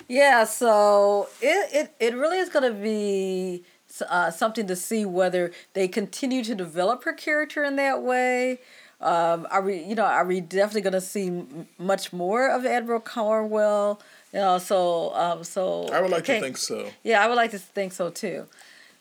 Yeah, 0.07 0.45
so 0.45 1.29
it, 1.41 1.75
it, 1.75 1.95
it 1.99 2.15
really 2.17 2.39
is 2.39 2.49
going 2.49 2.73
to 2.73 2.79
be 2.79 3.65
uh, 4.09 4.31
something 4.31 4.67
to 4.67 4.77
see 4.77 5.05
whether 5.05 5.53
they 5.73 5.89
continue 5.89 6.45
to 6.45 6.55
develop 6.55 7.05
her 7.05 7.13
character 7.13 7.65
in 7.65 7.77
that 7.77 8.03
way. 8.03 8.61
Um, 9.01 9.47
are 9.51 9.63
we, 9.63 9.83
you 9.83 9.95
know, 9.95 10.05
are 10.05 10.27
we 10.27 10.41
definitely 10.41 10.83
going 10.83 10.93
to 10.93 11.01
see 11.01 11.29
m- 11.29 11.69
much 11.79 12.13
more 12.13 12.49
of 12.51 12.67
Admiral 12.67 13.01
Cornwell? 13.01 14.01
You 14.33 14.41
know, 14.41 14.59
so 14.59 15.15
um, 15.15 15.43
so 15.45 15.89
I 15.89 16.01
would 16.01 16.11
like 16.11 16.23
okay. 16.23 16.39
to 16.39 16.45
think 16.45 16.57
so. 16.59 16.89
Yeah, 17.03 17.25
I 17.25 17.29
would 17.29 17.37
like 17.37 17.51
to 17.53 17.59
think 17.59 17.93
so 17.93 18.11
too. 18.11 18.47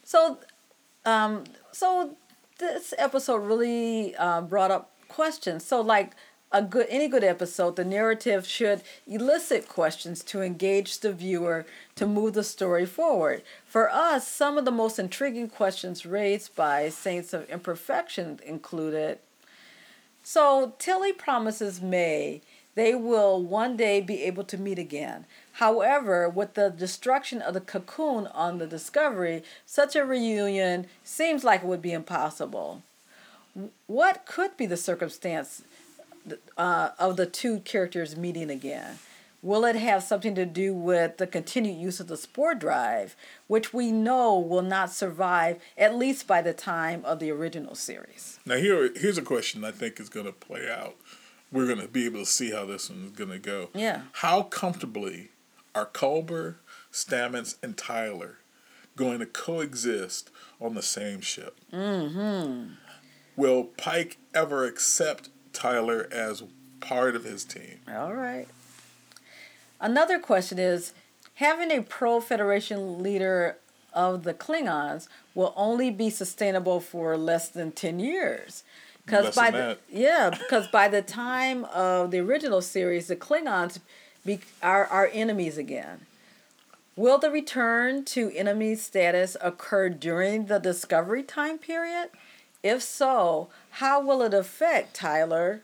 So, 0.04 0.40
um, 1.06 1.44
so 1.72 2.16
this 2.60 2.94
episode 2.98 3.38
really 3.38 4.16
um, 4.16 4.48
brought 4.48 4.72
up 4.72 4.92
questions. 5.08 5.66
So, 5.66 5.82
like 5.82 6.16
a 6.52 6.62
good 6.62 6.88
any 6.90 7.08
good 7.08 7.24
episode, 7.24 7.76
the 7.76 7.86
narrative 7.86 8.48
should 8.48 8.82
elicit 9.06 9.68
questions 9.68 10.24
to 10.24 10.42
engage 10.42 11.00
the 11.00 11.14
viewer 11.14 11.66
to 11.96 12.08
move 12.08 12.34
the 12.34 12.44
story 12.44 12.86
forward. 12.86 13.44
For 13.66 13.90
us, 13.90 14.28
some 14.28 14.58
of 14.58 14.66
the 14.66 14.72
most 14.72 14.98
intriguing 14.98 15.50
questions 15.50 16.06
raised 16.06 16.56
by 16.56 16.90
Saints 16.90 17.34
of 17.34 17.50
Imperfection 17.50 18.40
included. 18.46 19.20
So 20.32 20.74
Tilly 20.78 21.12
promises 21.12 21.82
May 21.82 22.44
they 22.76 22.94
will 22.94 23.42
one 23.42 23.76
day 23.76 24.00
be 24.00 24.22
able 24.22 24.44
to 24.44 24.60
meet 24.60 24.78
again. 24.78 25.26
However, 25.54 26.30
with 26.30 26.54
the 26.54 26.70
destruction 26.70 27.42
of 27.42 27.56
the 27.56 27.60
cocoon 27.60 28.28
on 28.28 28.60
the 28.60 28.68
Discovery, 28.68 29.42
such 29.66 29.96
a 29.96 30.06
reunion 30.06 30.86
seems 31.04 31.44
like 31.44 31.64
it 31.64 31.66
would 31.66 31.82
be 31.82 31.94
impossible. 31.94 32.84
What 33.88 34.28
could 34.28 34.56
be 34.56 34.68
the 34.68 34.78
circumstance 34.78 35.64
uh, 36.56 36.92
of 37.00 37.18
the 37.18 37.26
two 37.26 37.62
characters 37.62 38.16
meeting 38.16 38.52
again? 38.52 39.00
Will 39.42 39.64
it 39.64 39.78
have 39.78 40.04
something 40.04 40.36
to 40.36 40.46
do 40.46 40.74
with 40.74 41.18
the 41.18 41.28
continued 41.28 41.80
use 41.80 42.00
of 42.00 42.08
the 42.08 42.18
spore 42.18 42.56
drive, 42.56 43.16
which 43.48 43.74
we 43.74 43.92
know 43.92 44.38
will 44.38 44.62
not 44.62 44.92
survive 44.92 45.60
at 45.78 45.96
least 45.96 46.28
by 46.28 46.42
the 46.42 46.54
time 46.54 47.04
of 47.06 47.20
the 47.20 47.32
original 47.32 47.76
series? 47.76 48.40
Now 48.46 48.56
here 48.56 48.92
here's 48.96 49.18
a 49.18 49.24
question 49.24 49.64
I 49.64 49.72
think 49.72 50.00
is 50.00 50.10
going 50.10 50.26
to 50.26 50.34
play 50.34 50.70
out. 50.70 50.96
We're 51.52 51.68
going 51.68 51.82
to 51.82 51.88
be 51.88 52.06
able 52.06 52.20
to 52.20 52.26
see 52.26 52.52
how 52.52 52.66
this 52.66 52.90
one's 52.90 53.12
going 53.12 53.32
to 53.32 53.40
go. 53.40 53.70
Yeah. 53.74 54.04
How 54.14 54.44
comfortably 54.44 55.30
are 55.74 55.86
Culber, 55.86 56.56
Stamets, 56.92 57.56
and 57.64 57.76
Tyler 57.78 58.38
going 58.96 59.20
to 59.20 59.26
coexist 59.26 60.30
on 60.60 60.76
the 60.76 60.82
same 60.82 61.22
ship? 61.22 61.58
Mm-hmm. 61.74 62.74
Will 63.36 63.64
Pike 63.64 64.18
ever 64.34 64.66
accept 64.66 65.30
Tyler 65.54 66.08
as 66.12 66.44
part 66.82 67.16
of 67.16 67.24
his 67.24 67.46
team? 67.46 67.80
All 67.92 68.14
right. 68.14 68.48
Another 69.80 70.20
question 70.20 70.60
is 70.60 70.94
having 71.36 71.72
a 71.72 71.82
pro 71.82 72.20
Federation 72.20 73.02
leader 73.02 73.58
of 73.94 74.24
the 74.24 74.34
Klingons 74.34 75.08
will 75.34 75.54
only 75.56 75.90
be 75.90 76.10
sustainable 76.10 76.80
for 76.80 77.18
less 77.18 77.50
than 77.50 77.72
10 77.72 78.00
years. 78.00 78.64
Because 79.06 79.36
by 79.36 79.50
the, 79.50 79.78
yeah, 79.92 80.30
because 80.30 80.68
by 80.68 80.88
the 80.88 81.02
time 81.02 81.66
of 81.66 82.12
the 82.12 82.20
original 82.20 82.62
series, 82.62 83.08
the 83.08 83.16
Klingons 83.16 83.80
be, 84.26 84.40
are 84.62 84.86
our 84.86 85.10
enemies 85.14 85.58
again. 85.58 86.02
Will 86.96 87.18
the 87.18 87.32
return 87.32 88.04
to 88.06 88.30
enemy 88.36 88.76
status 88.76 89.38
occur 89.42 89.90
during 89.90 90.48
the 90.48 90.60
Discovery 90.60 91.24
time 91.24 91.58
period? 91.58 92.10
If 92.62 92.82
so, 92.84 93.48
how 93.72 94.02
will 94.02 94.22
it 94.22 94.34
affect 94.34 94.94
Tyler 94.94 95.62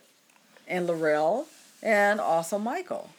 and 0.66 0.88
L'Rell 0.88 1.48
and 1.84 2.22
also 2.22 2.58
Michael? 2.58 3.10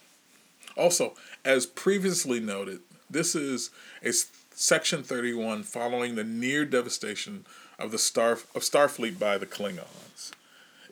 Also, 0.77 1.15
as 1.45 1.67
previously 1.67 2.41
noted, 2.41 2.81
this 3.09 3.35
is 3.35 3.71
a 4.05 4.13
Section 4.55 5.03
31 5.03 5.63
following 5.63 6.15
the 6.15 6.25
near 6.25 6.65
devastation 6.65 7.45
of 7.79 7.91
the 7.93 7.99
Star 7.99 8.33
of 8.33 8.63
Starfleet 8.63 9.19
by 9.19 9.39
the 9.39 9.47
Klingons. 9.47 10.33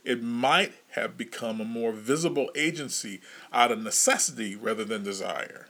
It 0.05 0.23
might 0.23 0.75
have 0.91 1.17
become 1.17 1.61
a 1.61 1.65
more 1.65 1.93
visible 1.93 2.51
agency 2.55 3.21
out 3.53 3.73
of 3.73 3.83
necessity 3.83 4.55
rather 4.55 4.85
than 4.85 5.03
desire. 5.03 5.69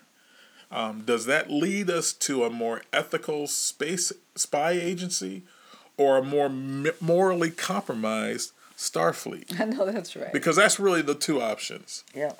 Um, 0.72 1.02
does 1.06 1.26
that 1.26 1.50
lead 1.50 1.88
us 1.88 2.12
to 2.14 2.44
a 2.44 2.50
more 2.50 2.82
ethical 2.92 3.46
space 3.46 4.12
spy 4.34 4.72
agency 4.72 5.42
or 5.96 6.16
a 6.18 6.22
more 6.22 6.46
m- 6.46 6.88
morally 7.00 7.50
compromised 7.52 8.50
Starfleet? 8.76 9.60
I 9.60 9.66
know 9.66 9.86
that's 9.86 10.16
right. 10.16 10.32
Because 10.32 10.56
that's 10.56 10.80
really 10.80 11.02
the 11.02 11.14
two 11.14 11.40
options. 11.40 12.02
Yeah. 12.12 12.32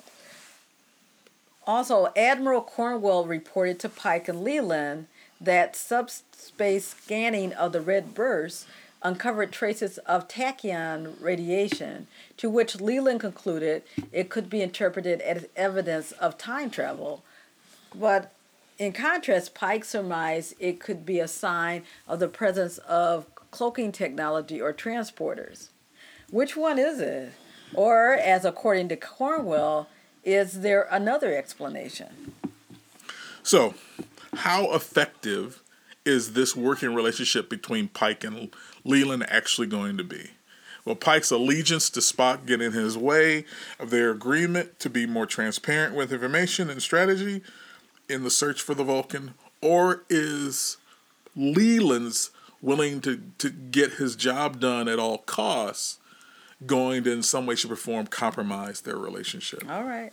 Also, 1.67 2.11
Admiral 2.15 2.61
Cornwell 2.61 3.25
reported 3.25 3.79
to 3.79 3.89
Pike 3.89 4.27
and 4.27 4.43
Leland 4.43 5.07
that 5.41 5.75
subspace 5.75 6.89
scanning 6.89 7.53
of 7.53 7.71
the 7.71 7.81
red 7.81 8.13
burst 8.13 8.67
uncovered 9.01 9.51
traces 9.51 9.97
of 9.99 10.27
tachyon 10.27 11.13
radiation, 11.21 12.07
to 12.37 12.49
which 12.49 12.81
Leland 12.81 13.19
concluded 13.19 13.83
it 14.11 14.29
could 14.29 14.49
be 14.49 14.61
interpreted 14.61 15.21
as 15.21 15.47
evidence 15.55 16.11
of 16.13 16.37
time 16.37 16.69
travel. 16.69 17.23
But 17.93 18.31
in 18.77 18.93
contrast, 18.93 19.53
Pike 19.53 19.85
surmised 19.85 20.55
it 20.59 20.79
could 20.79 21.05
be 21.05 21.19
a 21.19 21.27
sign 21.27 21.83
of 22.07 22.19
the 22.19 22.27
presence 22.27 22.77
of 22.79 23.27
cloaking 23.51 23.91
technology 23.91 24.59
or 24.59 24.73
transporters. 24.73 25.69
Which 26.29 26.57
one 26.57 26.79
is 26.79 26.99
it? 26.99 27.33
Or, 27.73 28.13
as 28.13 28.43
according 28.43 28.89
to 28.89 28.95
Cornwell, 28.95 29.87
is 30.25 30.61
there 30.61 30.87
another 30.91 31.33
explanation? 31.35 32.33
So, 33.43 33.75
how 34.33 34.73
effective 34.73 35.61
is 36.03 36.33
this 36.33 36.55
working 36.55 36.93
relationship 36.93 37.49
between 37.49 37.87
Pike 37.87 38.23
and 38.23 38.53
Leland 38.83 39.25
actually 39.29 39.67
going 39.67 39.97
to 39.97 40.03
be? 40.03 40.31
Will 40.83 40.95
Pike's 40.95 41.31
allegiance 41.31 41.89
to 41.91 41.99
Spock 41.99 42.45
get 42.45 42.61
in 42.61 42.73
his 42.73 42.97
way 42.97 43.45
of 43.79 43.89
their 43.89 44.11
agreement 44.11 44.79
to 44.79 44.89
be 44.89 45.05
more 45.05 45.25
transparent 45.25 45.95
with 45.95 46.11
information 46.11 46.69
and 46.69 46.81
strategy 46.81 47.41
in 48.09 48.23
the 48.23 48.29
search 48.29 48.61
for 48.61 48.75
the 48.75 48.83
Vulcan? 48.83 49.33
Or 49.61 50.03
is 50.09 50.77
Leland's 51.35 52.31
willing 52.61 53.01
to, 53.01 53.21
to 53.39 53.49
get 53.49 53.93
his 53.93 54.15
job 54.15 54.59
done 54.59 54.87
at 54.87 54.99
all 54.99 55.19
costs 55.19 55.97
going 56.65 57.03
to, 57.03 57.11
in 57.11 57.23
some 57.23 57.45
way, 57.45 57.55
shape, 57.55 57.71
or 57.71 57.75
form, 57.75 58.07
compromise 58.07 58.81
their 58.81 58.97
relationship? 58.97 59.63
All 59.69 59.83
right. 59.83 60.11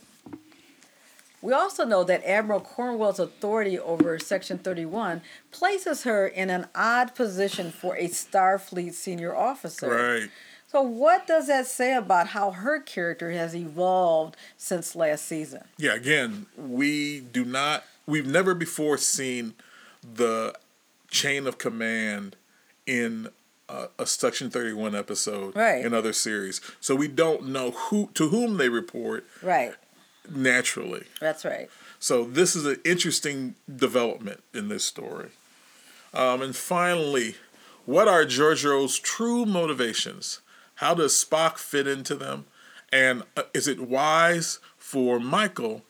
We 1.41 1.51
also 1.51 1.83
know 1.83 2.05
that 2.05 2.23
Admiral 2.23 2.61
Cornwell's 2.61 3.19
authority 3.19 3.77
over 3.77 4.17
Section 4.17 4.59
31 4.59 5.21
places 5.51 6.03
her 6.03 6.25
in 6.25 6.49
an 6.49 6.67
odd 6.73 7.15
position 7.15 7.69
for 7.69 7.97
a 7.97 8.07
Starfleet 8.07 8.93
senior 8.93 9.35
officer. 9.35 9.89
Right. 9.89 10.29
So, 10.67 10.81
what 10.81 11.27
does 11.27 11.47
that 11.47 11.67
say 11.67 11.95
about 11.95 12.27
how 12.27 12.51
her 12.51 12.79
character 12.79 13.29
has 13.31 13.55
evolved 13.55 14.37
since 14.57 14.95
last 14.95 15.25
season? 15.25 15.65
Yeah, 15.77 15.93
again, 15.93 16.47
we 16.57 17.19
do 17.19 17.43
not, 17.43 17.83
we've 18.07 18.25
never 18.25 18.55
before 18.55 18.97
seen 18.97 19.53
the 20.01 20.55
chain 21.11 21.45
of 21.45 21.57
command 21.57 22.37
in 22.87 23.27
a, 23.69 23.87
a 23.99 24.05
Section 24.05 24.49
31 24.49 24.95
episode 24.95 25.55
Right. 25.55 25.83
in 25.85 25.93
other 25.93 26.13
series. 26.13 26.61
So 26.79 26.95
we 26.95 27.07
don't 27.07 27.47
know 27.47 27.71
who 27.71 28.09
to 28.15 28.29
whom 28.29 28.57
they 28.57 28.69
report 28.69 29.25
Right. 29.41 29.73
naturally. 30.29 31.05
That's 31.19 31.45
right. 31.45 31.69
So 31.99 32.25
this 32.25 32.55
is 32.55 32.65
an 32.65 32.79
interesting 32.83 33.55
development 33.73 34.43
in 34.53 34.67
this 34.67 34.83
story. 34.83 35.29
Um, 36.13 36.41
and 36.41 36.55
finally, 36.55 37.35
what 37.85 38.07
are 38.07 38.25
Georgiou's 38.25 38.99
true 38.99 39.45
motivations? 39.45 40.39
How 40.75 40.93
does 40.93 41.13
Spock 41.13 41.57
fit 41.57 41.87
into 41.87 42.15
them? 42.15 42.45
And 42.91 43.23
uh, 43.37 43.43
is 43.53 43.67
it 43.67 43.79
wise 43.79 44.59
for 44.77 45.19
Michael 45.19 45.83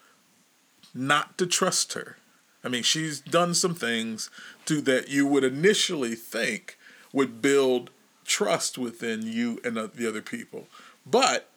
not 0.94 1.38
to 1.40 1.46
trust 1.48 1.94
her? 1.94 2.18
I 2.64 2.70
mean, 2.70 2.84
she's 2.84 3.20
done 3.20 3.54
some 3.54 3.76
things 3.76 4.30
to 4.66 4.80
that 4.82 5.10
you 5.10 5.28
would 5.28 5.44
initially 5.44 6.16
think 6.16 6.78
would 7.14 7.42
build 7.42 7.92
trust 8.26 8.78
within 8.78 9.22
you 9.22 9.62
and 9.64 9.78
the 9.78 9.88
the 9.88 10.08
other 10.08 10.22
people, 10.22 10.68
but 11.06 11.50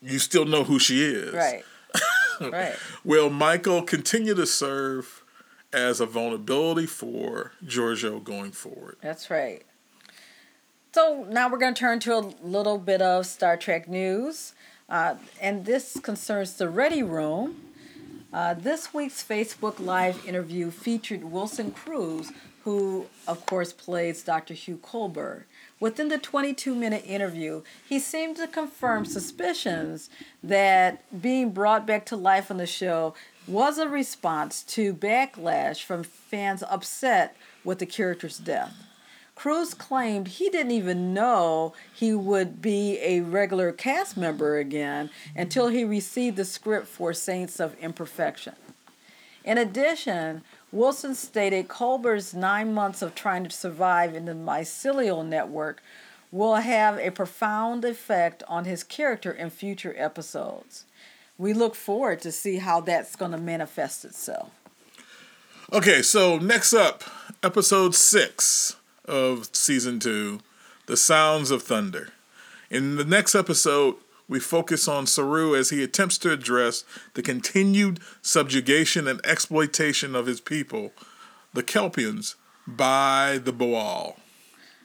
you 0.00 0.18
still 0.18 0.46
know 0.46 0.64
who 0.64 0.78
she 0.78 1.02
is. 1.02 1.34
Right. 1.34 1.64
right. 2.40 2.76
Will 3.04 3.30
Michael 3.30 3.82
continue 3.82 4.34
to 4.34 4.46
serve 4.46 5.22
as 5.72 6.00
a 6.00 6.06
vulnerability 6.06 6.86
for 6.86 7.52
Georgiou 7.64 8.22
going 8.22 8.52
forward? 8.52 8.96
That's 9.00 9.30
right. 9.30 9.62
So 10.94 11.26
now 11.28 11.48
we're 11.48 11.58
going 11.58 11.74
to 11.74 11.78
turn 11.78 11.98
to 12.00 12.14
a 12.14 12.32
little 12.42 12.78
bit 12.78 13.02
of 13.02 13.26
Star 13.26 13.56
Trek 13.56 13.88
news. 13.88 14.54
Uh, 14.88 15.16
and 15.40 15.64
this 15.64 15.98
concerns 16.00 16.54
the 16.54 16.68
Ready 16.68 17.02
Room. 17.02 17.72
Uh, 18.32 18.54
this 18.54 18.92
week's 18.92 19.22
Facebook 19.22 19.80
Live 19.80 20.24
interview 20.26 20.70
featured 20.70 21.24
Wilson 21.24 21.70
Cruz, 21.72 22.30
who, 22.64 23.06
of 23.28 23.44
course, 23.44 23.74
plays 23.74 24.22
Dr. 24.22 24.54
Hugh 24.54 24.78
Culber. 24.78 25.44
Within 25.80 26.08
the 26.08 26.16
22 26.16 26.74
minute 26.74 27.04
interview, 27.06 27.62
he 27.86 27.98
seemed 27.98 28.36
to 28.36 28.46
confirm 28.46 29.04
suspicions 29.04 30.08
that 30.42 31.04
being 31.20 31.50
brought 31.50 31.86
back 31.86 32.06
to 32.06 32.16
life 32.16 32.50
on 32.50 32.56
the 32.56 32.66
show 32.66 33.14
was 33.46 33.76
a 33.76 33.86
response 33.86 34.62
to 34.62 34.94
backlash 34.94 35.82
from 35.82 36.02
fans 36.02 36.62
upset 36.62 37.36
with 37.64 37.80
the 37.80 37.86
character's 37.86 38.38
death. 38.38 38.74
Cruz 39.34 39.74
claimed 39.74 40.28
he 40.28 40.48
didn't 40.48 40.72
even 40.72 41.12
know 41.12 41.74
he 41.92 42.14
would 42.14 42.62
be 42.62 42.98
a 43.02 43.20
regular 43.20 43.72
cast 43.72 44.16
member 44.16 44.56
again 44.56 45.10
until 45.36 45.68
he 45.68 45.84
received 45.84 46.38
the 46.38 46.44
script 46.46 46.86
for 46.86 47.12
Saints 47.12 47.60
of 47.60 47.76
Imperfection. 47.78 48.54
In 49.44 49.58
addition, 49.58 50.42
Wilson 50.74 51.14
stated 51.14 51.68
Culber's 51.68 52.34
nine 52.34 52.74
months 52.74 53.00
of 53.00 53.14
trying 53.14 53.44
to 53.44 53.50
survive 53.50 54.12
in 54.12 54.24
the 54.24 54.32
mycelial 54.32 55.24
network 55.24 55.80
will 56.32 56.56
have 56.56 56.98
a 56.98 57.12
profound 57.12 57.84
effect 57.84 58.42
on 58.48 58.64
his 58.64 58.82
character 58.82 59.30
in 59.30 59.50
future 59.50 59.94
episodes. 59.96 60.84
We 61.38 61.52
look 61.52 61.76
forward 61.76 62.20
to 62.22 62.32
see 62.32 62.56
how 62.56 62.80
that's 62.80 63.14
going 63.14 63.30
to 63.30 63.38
manifest 63.38 64.04
itself. 64.04 64.50
Okay, 65.72 66.02
so 66.02 66.38
next 66.38 66.74
up, 66.74 67.04
episode 67.44 67.94
six 67.94 68.74
of 69.04 69.50
season 69.52 70.00
two 70.00 70.40
The 70.86 70.96
Sounds 70.96 71.52
of 71.52 71.62
Thunder. 71.62 72.08
In 72.68 72.96
the 72.96 73.04
next 73.04 73.36
episode, 73.36 73.94
we 74.28 74.40
focus 74.40 74.88
on 74.88 75.06
Saru 75.06 75.54
as 75.54 75.70
he 75.70 75.82
attempts 75.82 76.18
to 76.18 76.32
address 76.32 76.84
the 77.14 77.22
continued 77.22 78.00
subjugation 78.22 79.06
and 79.06 79.20
exploitation 79.24 80.14
of 80.14 80.26
his 80.26 80.40
people, 80.40 80.92
the 81.52 81.62
Kelpians, 81.62 82.34
by 82.66 83.38
the 83.42 83.52
Ba'ul. 83.52 84.16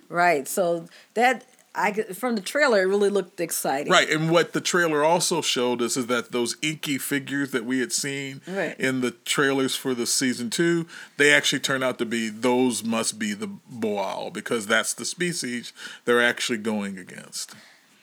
Right. 0.10 0.47
So 0.47 0.88
that 1.13 1.45
I 1.75 1.93
from 1.93 2.36
the 2.36 2.41
trailer 2.41 2.82
it 2.82 2.86
really 2.88 3.10
looked 3.10 3.39
exciting. 3.39 3.91
Right, 3.91 4.10
and 4.10 4.32
what 4.32 4.54
the 4.54 4.60
trailer 4.62 5.04
also 5.04 5.41
showed 5.41 5.82
us 5.82 5.95
is 5.95 6.08
that 6.08 6.32
those 6.32 6.58
inky 6.62 6.97
figures 6.97 7.52
that 7.52 7.63
we 7.63 7.80
had 7.80 7.91
seen 7.93 8.41
Right. 8.47 8.78
in 8.80 9.02
the 9.02 9.12
trailers 9.12 9.75
for 9.75 9.93
the 9.93 10.08
season 10.08 10.49
two, 10.49 10.88
they 11.17 11.32
actually 11.32 11.60
turn 11.60 11.84
out 11.84 11.99
to 11.99 12.06
be 12.06 12.30
those 12.30 12.84
must 12.84 13.19
be 13.19 13.34
the 13.34 13.49
Ba'ul 13.71 14.34
because 14.34 14.65
that's 14.65 14.93
the 14.93 15.06
species 15.06 15.71
they're 16.06 16.21
actually 16.21 16.58
going 16.58 16.97
against. 16.97 17.54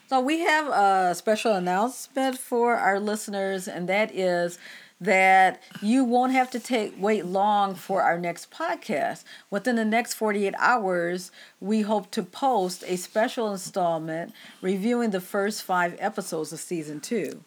So 0.09 0.21
we 0.21 0.39
have 0.41 0.69
a 0.69 1.17
special 1.17 1.55
announcement 1.55 2.39
for 2.39 2.77
our 2.77 3.01
listeners, 3.01 3.67
and 3.67 3.89
that 3.89 4.15
is 4.15 4.57
that 5.01 5.61
you 5.83 6.05
won't 6.05 6.31
have 6.31 6.49
to 6.53 6.61
take 6.61 6.95
wait 6.97 7.27
long 7.27 7.75
for 7.75 8.03
our 8.03 8.17
next 8.17 8.53
podcast. 8.53 9.25
Within 9.51 9.75
the 9.75 9.85
next 9.85 10.15
48 10.15 10.55
hours, 10.59 11.33
we 11.61 11.81
hope 11.83 12.13
to 12.13 12.23
post 12.23 12.85
a 12.87 12.95
special 12.95 13.51
installment 13.51 14.33
reviewing 14.63 15.11
the 15.11 15.21
first 15.21 15.65
5 15.65 15.97
episodes 15.99 16.53
of 16.53 16.61
season 16.61 17.01
2. 17.01 17.43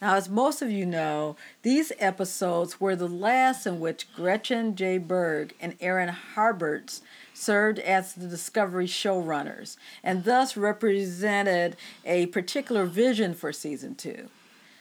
Now, 0.00 0.14
as 0.14 0.28
most 0.28 0.62
of 0.62 0.70
you 0.70 0.86
know, 0.86 1.36
these 1.62 1.90
episodes 1.98 2.80
were 2.80 2.94
the 2.94 3.08
last 3.08 3.66
in 3.66 3.80
which 3.80 4.12
Gretchen 4.14 4.76
J. 4.76 4.98
Berg 4.98 5.54
and 5.60 5.74
Aaron 5.80 6.14
Harberts 6.36 7.00
served 7.36 7.78
as 7.78 8.14
the 8.14 8.26
Discovery 8.26 8.86
showrunners 8.86 9.76
and 10.02 10.24
thus 10.24 10.56
represented 10.56 11.76
a 12.04 12.26
particular 12.26 12.86
vision 12.86 13.34
for 13.34 13.52
season 13.52 13.94
two. 13.94 14.28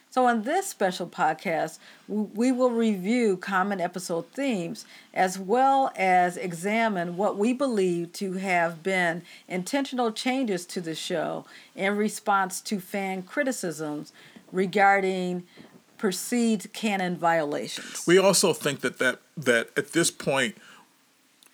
So, 0.09 0.29
in 0.29 0.43
this 0.43 0.67
special 0.67 1.07
podcast, 1.07 1.77
we 2.07 2.49
will 2.49 2.69
review 2.69 3.35
common 3.35 3.81
episode 3.81 4.31
themes 4.31 4.85
as 5.13 5.37
well 5.37 5.91
as 5.97 6.37
examine 6.37 7.17
what 7.17 7.37
we 7.37 7.51
believe 7.51 8.13
to 8.13 8.33
have 8.33 8.81
been 8.81 9.23
intentional 9.49 10.13
changes 10.13 10.65
to 10.67 10.79
the 10.79 10.95
show 10.95 11.43
in 11.75 11.97
response 11.97 12.61
to 12.61 12.79
fan 12.79 13.23
criticisms 13.23 14.13
regarding 14.53 15.43
perceived 15.97 16.71
canon 16.71 17.17
violations. 17.17 18.05
We 18.07 18.17
also 18.17 18.53
think 18.53 18.79
that 18.81 18.99
that, 18.99 19.19
that 19.35 19.71
at 19.75 19.91
this 19.91 20.11
point 20.11 20.55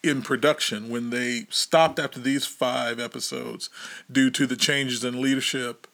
in 0.04 0.22
production, 0.22 0.90
when 0.90 1.10
they 1.12 1.46
stopped 1.50 2.00
after 2.00 2.20
these 2.20 2.46
five 2.46 3.00
episodes 3.00 3.70
due 4.12 4.32
to 4.32 4.48
the 4.48 4.56
changes 4.56 5.04
in 5.04 5.22
leadership, 5.22 5.88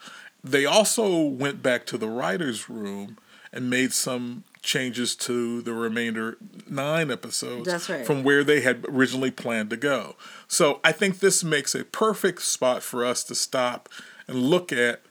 they 0.43 0.66
also 0.66 1.22
went 1.24 1.62
back 1.62 1.86
to 1.88 1.97
the 1.97 2.08
writer's 2.08 2.70
room 2.70 3.18
and 3.51 3.70
made 3.70 3.93
some 3.93 4.43
changes 4.62 5.16
to 5.16 5.62
the 5.62 5.74
remainder 5.74 6.38
nine 6.70 7.10
episodes 7.10 7.89
right. 7.89 8.05
from 8.05 8.24
where 8.24 8.43
they 8.43 8.62
had 8.62 8.86
originally 8.88 9.32
planned 9.32 9.70
to 9.70 9.78
go. 9.78 10.16
So 10.47 10.80
I 10.84 10.91
think 10.91 11.20
this 11.20 11.43
makes 11.43 11.74
a 11.74 11.86
perfect 11.86 12.41
spot 12.41 12.84
for 12.84 13.05
us 13.05 13.24
to 13.26 13.36
stop 13.36 13.89
and 14.28 14.38
look 14.38 14.72
at 14.72 15.01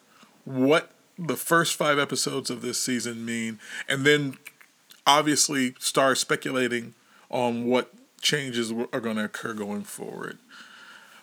what 0.45 0.91
the 1.19 1.37
first 1.37 1.75
five 1.75 1.99
episodes 1.99 2.51
of 2.51 2.61
this 2.61 2.79
season 2.79 3.25
mean, 3.25 3.59
and 3.89 4.05
then 4.05 4.37
obviously 5.07 5.75
start 5.79 6.19
speculating 6.19 6.95
on 7.31 7.65
what 7.65 7.93
changes 8.27 8.73
are 8.73 9.01
going 9.01 9.17
to 9.17 9.25
occur 9.25 9.55
going 9.55 9.85
forward. 9.85 10.37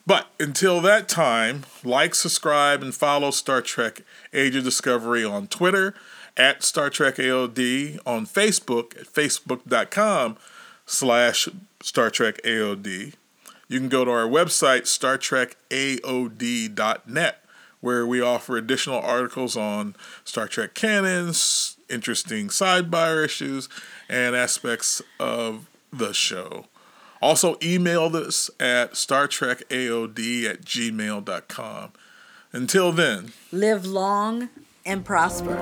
But 0.07 0.27
until 0.39 0.79
that 0.81 1.07
time, 1.09 1.65
like, 1.83 2.15
subscribe, 2.15 2.81
and 2.81 2.95
follow 2.95 3.29
Star 3.31 3.61
Trek 3.61 4.03
Age 4.33 4.55
of 4.55 4.63
Discovery 4.63 5.25
on 5.25 5.47
Twitter 5.47 5.93
at 6.37 6.63
Star 6.63 6.89
Trek 6.89 7.15
AOD, 7.15 7.99
on 8.05 8.25
Facebook 8.25 8.97
at 8.99 9.07
facebook.com 9.07 10.37
slash 10.85 11.49
Star 11.81 12.09
Trek 12.09 12.39
AOD. 12.43 13.15
You 13.67 13.79
can 13.79 13.89
go 13.89 14.05
to 14.05 14.11
our 14.11 14.27
website, 14.27 14.83
StarTrekAOD.net, 14.83 17.45
where 17.81 18.07
we 18.07 18.21
offer 18.21 18.57
additional 18.57 18.99
articles 18.99 19.57
on 19.57 19.95
Star 20.23 20.47
Trek 20.47 20.73
canons, 20.73 21.75
interesting 21.89 22.47
sidebar 22.47 23.25
issues, 23.25 23.67
and 24.09 24.35
aspects 24.35 25.01
of 25.19 25.67
the 25.91 26.13
show. 26.13 26.65
Also, 27.23 27.57
email 27.63 28.13
us 28.17 28.49
at 28.59 28.95
StarTrekAOD 28.95 30.43
at 30.43 30.61
gmail.com. 30.65 31.91
Until 32.51 32.91
then, 32.91 33.31
live 33.49 33.85
long 33.85 34.49
and 34.85 35.05
prosper. 35.05 35.57